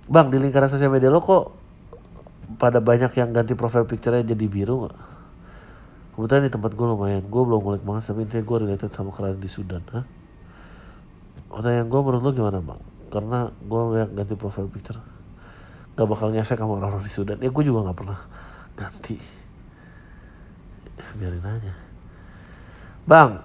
[0.07, 1.55] Bang, di lingkaran sosial media lo kok
[2.59, 5.10] pada banyak yang ganti profile picture-nya jadi biru gak?
[6.21, 7.25] Kebetulan di tempat gue lumayan.
[7.33, 9.81] Gue belum ngulik banget, tapi intinya gue related sama kerajaan di Sudan.
[9.89, 10.05] Hah?
[11.49, 12.81] Pertanyaan gue menurut lo gimana bang?
[13.09, 15.01] Karena gue yang ganti profile picture.
[15.97, 17.41] Gak bakal ngesek sama orang-orang di Sudan.
[17.41, 18.21] Ya gue juga gak pernah
[18.77, 19.17] ganti.
[21.17, 21.73] Biarin aja.
[23.09, 23.41] Bang,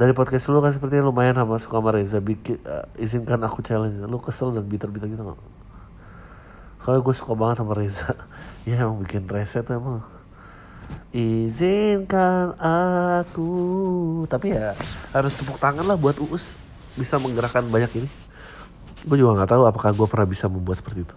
[0.00, 4.00] dari podcast lu kan sepertinya lumayan sama suka sama Reza bikin uh, izinkan aku challenge
[4.00, 5.36] lu kesel dan bitter-bitter gitu gak?
[6.80, 8.14] soalnya gue suka banget sama Reza
[8.68, 10.15] ya emang bikin reset emang
[11.16, 13.52] izinkan aku
[14.28, 14.76] tapi ya
[15.16, 16.60] harus tepuk tangan lah buat Uus
[16.96, 18.08] bisa menggerakkan banyak ini
[19.06, 21.16] gue juga nggak tahu apakah gue pernah bisa membuat seperti itu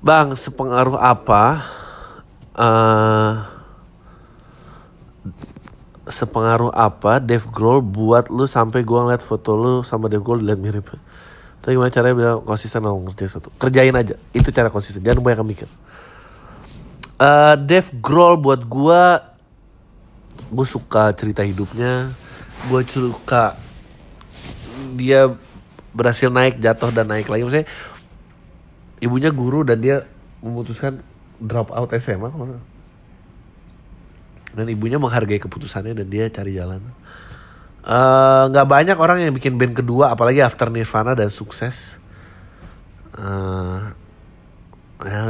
[0.00, 1.60] Bang sepengaruh apa
[2.56, 3.32] uh,
[6.10, 10.60] sepengaruh apa Dave Grohl buat lu sampai gua ngeliat foto lu sama Dave Grohl dilihat
[10.60, 10.88] mirip.
[11.60, 13.52] Tapi gimana caranya bilang konsisten dong ngerti satu.
[13.60, 14.16] Kerjain aja.
[14.32, 15.04] Itu cara konsisten.
[15.04, 15.68] Jangan banyak mikir.
[17.20, 19.20] Uh, Dave Grohl buat gua
[20.48, 22.16] gue suka cerita hidupnya.
[22.72, 23.60] Gue suka
[24.96, 25.28] dia
[25.92, 27.44] berhasil naik, jatuh dan naik lagi.
[27.44, 27.68] Maksudnya
[29.04, 30.08] ibunya guru dan dia
[30.40, 31.04] memutuskan
[31.40, 32.28] drop out SMA
[34.52, 36.82] dan ibunya menghargai keputusannya dan dia cari jalan
[37.86, 41.96] eh, nggak uh, banyak orang yang bikin band kedua apalagi after Nirvana dan sukses
[43.16, 43.94] uh,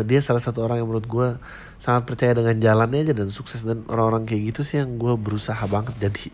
[0.03, 1.29] dia salah satu orang yang menurut gue
[1.81, 3.65] sangat percaya dengan jalannya aja dan sukses.
[3.65, 6.29] Dan orang-orang kayak gitu sih yang gue berusaha banget jadi.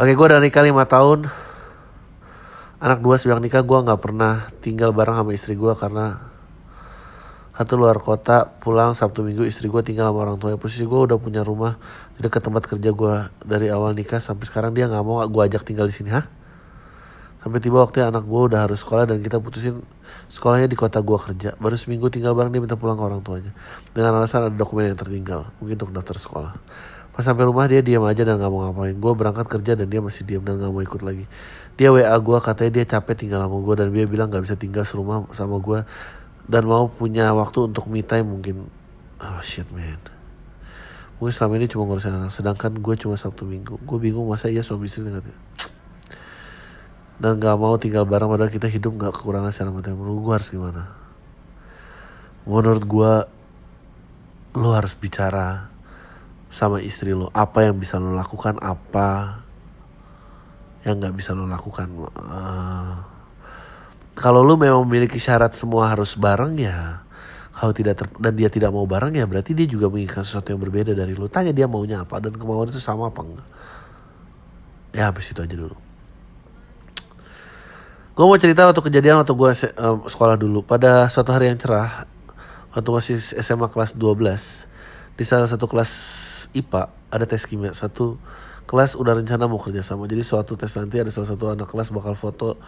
[0.00, 1.26] Oke gue dari nikah lima tahun.
[2.80, 6.32] Anak dua sebelum nikah gue nggak pernah tinggal bareng sama istri gue karena
[7.52, 10.56] satu luar kota pulang Sabtu Minggu istri gue tinggal sama orang tuanya.
[10.56, 11.76] Posisi gue udah punya rumah
[12.16, 13.14] di dekat tempat kerja gue
[13.44, 14.72] dari awal nikah sampai sekarang.
[14.72, 16.39] Dia nggak mau gue ajak tinggal di sini ha
[17.40, 19.80] sampai tiba waktu anak gue udah harus sekolah dan kita putusin
[20.28, 21.56] sekolahnya di kota gue kerja.
[21.56, 23.52] Baru seminggu tinggal bareng dia minta pulang ke orang tuanya.
[23.96, 26.52] Dengan alasan ada dokumen yang tertinggal mungkin untuk daftar sekolah.
[27.10, 28.92] Pas sampai rumah dia diam aja dan nggak mau ngapain.
[28.92, 31.24] Gue berangkat kerja dan dia masih diam dan nggak mau ikut lagi.
[31.80, 34.84] Dia wa gue katanya dia capek tinggal sama gue dan dia bilang nggak bisa tinggal
[34.84, 35.80] serumah sama gue
[36.44, 38.68] dan mau punya waktu untuk me time mungkin.
[39.16, 40.00] Oh shit man.
[41.20, 43.80] Gue selama ini cuma ngurusin anak sedangkan gue cuma sabtu minggu.
[43.80, 45.24] Gue bingung masa iya suami istri nggak
[47.20, 50.48] dan nggak mau tinggal bareng padahal kita hidup nggak kekurangan secara materi menurut gue harus
[50.48, 50.82] gimana?
[52.48, 53.12] Menurut gue
[54.56, 55.68] lo harus bicara
[56.48, 59.36] sama istri lo apa yang bisa lo lakukan apa
[60.88, 61.92] yang nggak bisa lo lakukan.
[62.16, 63.04] Uh,
[64.16, 67.04] kalau lo memang memiliki syarat semua harus bareng ya
[67.52, 70.60] kalau tidak ter dan dia tidak mau bareng ya berarti dia juga menginginkan sesuatu yang
[70.64, 73.48] berbeda dari lo tanya dia maunya apa dan kemauan itu sama apa enggak.
[74.96, 75.89] Ya habis itu aja dulu
[78.20, 79.48] gue mau cerita waktu kejadian waktu gue
[79.80, 80.60] uh, sekolah dulu.
[80.60, 82.04] Pada suatu hari yang cerah
[82.68, 85.88] waktu masih SMA kelas 12 di salah satu kelas
[86.52, 87.72] IPA ada tes kimia.
[87.72, 88.20] Satu
[88.68, 91.88] kelas udah rencana mau kerja sama jadi suatu tes nanti ada salah satu anak kelas
[91.96, 92.60] bakal foto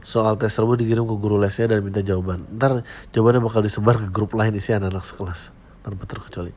[0.00, 2.48] soal tes tersebut dikirim ke guru lesnya dan minta jawaban.
[2.56, 2.80] Ntar
[3.12, 5.52] jawabannya bakal disebar ke grup lain isi anak-anak sekelas.
[5.84, 6.56] Tanpa terkecuali.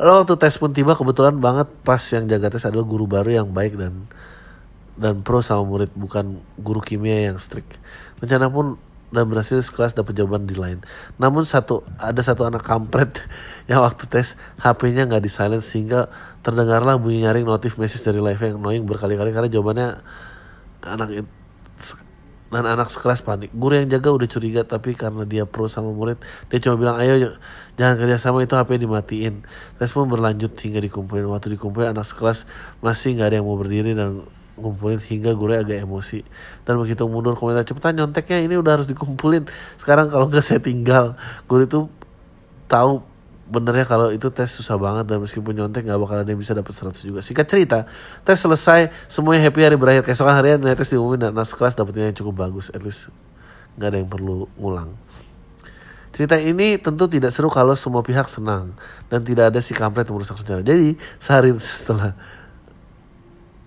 [0.00, 3.52] Lalu waktu tes pun tiba kebetulan banget pas yang jaga tes adalah guru baru yang
[3.52, 4.08] baik dan
[4.96, 7.76] dan pro sama murid bukan guru kimia yang strict
[8.20, 8.80] rencana pun
[9.14, 10.82] dan berhasil sekelas dapat jawaban di lain.
[11.16, 13.22] Namun satu ada satu anak kampret
[13.70, 16.10] yang waktu tes HP-nya nggak di silent sehingga
[16.42, 19.88] terdengarlah bunyi nyaring notif message dari live yang annoying berkali-kali karena jawabannya
[20.82, 21.08] anak
[22.46, 23.50] dan anak sekelas panik.
[23.50, 27.34] Guru yang jaga udah curiga tapi karena dia pro sama murid, dia cuma bilang ayo
[27.74, 29.42] jangan kerja sama itu HP dimatiin.
[29.78, 31.26] Tes pun berlanjut hingga dikumpulin.
[31.26, 32.46] Waktu dikumpulin anak sekelas
[32.82, 34.22] masih nggak ada yang mau berdiri dan
[34.56, 36.24] ngumpulin hingga gue agak emosi.
[36.64, 39.46] Dan begitu mundur komentar cepetan nyonteknya ini udah harus dikumpulin.
[39.76, 41.14] Sekarang kalau nggak saya tinggal.
[41.44, 41.86] Gue itu
[42.66, 43.04] tahu
[43.46, 46.74] benernya kalau itu tes susah banget dan meskipun nyontek nggak bakal ada yang bisa dapat
[46.74, 47.20] 100 juga.
[47.22, 47.78] Singkat cerita
[48.26, 50.02] tes selesai semuanya happy hari berakhir.
[50.02, 52.72] Keesokan harian tes diumumin dan nas kelas dapetnya yang cukup bagus.
[52.74, 53.12] At least
[53.78, 54.96] nggak ada yang perlu ngulang.
[56.16, 58.72] Cerita ini tentu tidak seru kalau semua pihak senang
[59.12, 60.64] dan tidak ada si kampret yang merusak rencana.
[60.64, 62.16] Jadi sehari setelah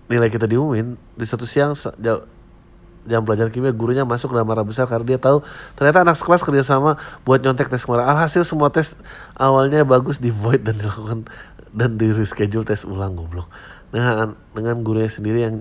[0.09, 1.77] nilai kita diumumin di satu siang
[3.07, 5.41] jam pelajaran kimia gurunya masuk dalam marah besar karena dia tahu
[5.77, 8.05] ternyata anak sekelas kerjasama buat nyontek tes kemarin.
[8.09, 8.97] Alhasil semua tes
[9.39, 11.25] awalnya bagus di void dan dilakukan
[11.71, 13.47] dan di reschedule tes ulang goblok.
[13.89, 15.55] Dengan dengan gurunya sendiri yang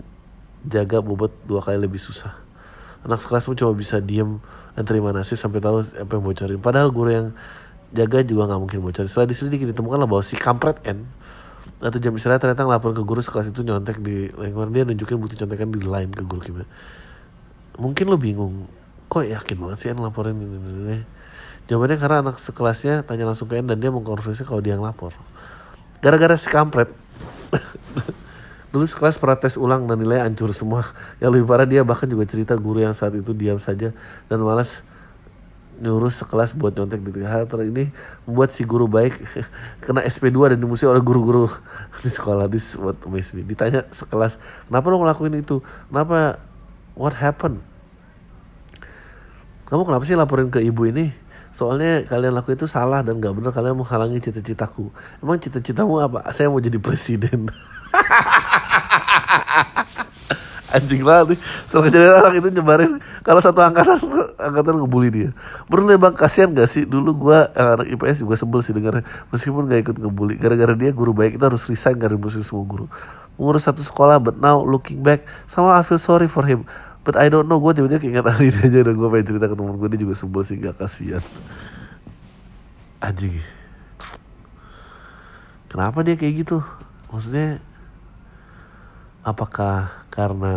[0.67, 2.35] jaga bobot dua kali lebih susah.
[3.07, 4.43] Anak sekelas pun cuma bisa diem
[4.75, 6.59] dan terima nasi sampai tahu apa yang bocorin.
[6.59, 7.27] Padahal guru yang
[7.95, 9.09] jaga juga nggak mungkin bocorin.
[9.09, 11.07] Setelah diselidiki ditemukanlah bahwa si kampret N
[11.79, 14.75] atau jam istirahat ternyata ngelapor ke guru sekelas itu nyontek di lingkungan.
[14.75, 16.67] Dia nunjukin bukti contekan di lain ke guru kimia
[17.79, 18.67] mungkin lo bingung
[19.09, 20.99] kok yakin banget sih ngelaporin ini, ini, ini.
[21.71, 25.17] jawabannya karena anak sekelasnya tanya langsung ke N dan dia mengkonfirmasi kalau dia yang lapor.
[26.05, 26.93] Gara-gara si kampret.
[28.73, 30.85] Dulu sekelas pernah tes ulang dan nilai hancur semua.
[31.25, 33.97] Yang lebih parah dia bahkan juga cerita guru yang saat itu diam saja
[34.29, 34.85] dan malas
[35.79, 37.95] nyuruh sekelas buat nyontek di hal ini
[38.27, 39.15] membuat si guru baik
[39.87, 41.47] kena SP2 dan dimusuhi oleh guru-guru
[42.05, 43.47] di sekolah di what amaze me.
[43.47, 45.63] Ditanya sekelas kenapa lo ngelakuin itu?
[45.91, 46.43] Kenapa
[46.99, 47.63] what happened?
[49.71, 51.15] Kamu kenapa sih laporin ke ibu ini?
[51.49, 54.93] Soalnya kalian lakuin itu salah dan gak benar kalian menghalangi cita-citaku.
[55.25, 56.29] Emang cita-citamu apa?
[56.33, 57.49] Saya mau jadi presiden
[60.73, 61.39] anjing banget nih.
[61.65, 62.93] Setelah kejadian anak itu nyebarin
[63.25, 63.99] kalau satu angkatan
[64.37, 65.31] angkatan ngebully dia.
[65.69, 66.85] Menurut bang kasihan gak sih?
[66.85, 69.05] Dulu gue anak IPS juga sebel sih dengarnya.
[69.33, 72.87] Meskipun gak ikut ngebully gara-gara dia guru baik kita harus resign dari musuh semua guru.
[73.41, 76.69] Mengurus satu sekolah but now looking back sama I feel sorry for him.
[77.03, 79.55] But I don't know gue tiba-tiba keinget hari ini aja dan gue pengen cerita ke
[79.57, 81.25] temen gue dia juga sebel sih gak kasihan.
[82.99, 83.41] Anjing.
[85.69, 86.65] Kenapa dia kayak gitu?
[87.13, 87.61] Maksudnya
[89.25, 90.55] apakah karena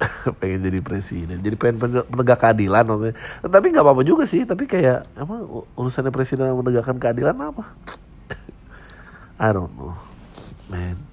[0.40, 1.76] pengen jadi presiden jadi pengen
[2.08, 3.14] menegak keadilan maksudnya
[3.44, 5.34] tapi nggak apa-apa juga sih tapi kayak apa
[5.76, 7.76] urusannya presiden menegakkan keadilan apa
[9.44, 9.92] I don't know
[10.72, 11.12] man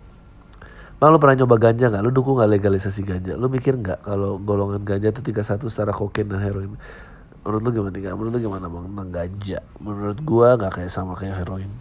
[1.00, 2.04] Bang, lu pernah nyoba ganja nggak?
[2.04, 3.40] Lu dukung nggak legalisasi ganja?
[3.40, 6.76] Lu mikir nggak kalau golongan ganja itu satu secara kokain dan heroin?
[7.48, 7.96] Menurut lu gimana?
[8.20, 9.60] Menurut lu gimana bang tentang ganja?
[9.80, 11.72] Menurut gua nggak kayak sama kayak heroin.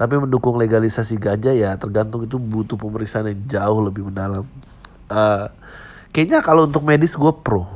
[0.00, 4.48] Tapi mendukung legalisasi ganja ya tergantung itu butuh pemeriksaan yang jauh lebih mendalam.
[5.12, 5.52] Uh,
[6.08, 7.68] kayaknya kalau untuk medis gue pro.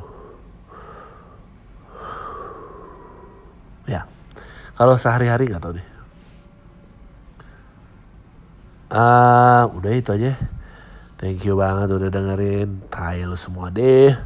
[3.85, 4.09] Ya,
[4.73, 5.89] kalau sehari-hari nggak tau deh.
[8.89, 10.33] Uh, udah itu aja.
[11.21, 12.89] Thank you banget udah dengerin.
[12.89, 14.17] Tai semua deh.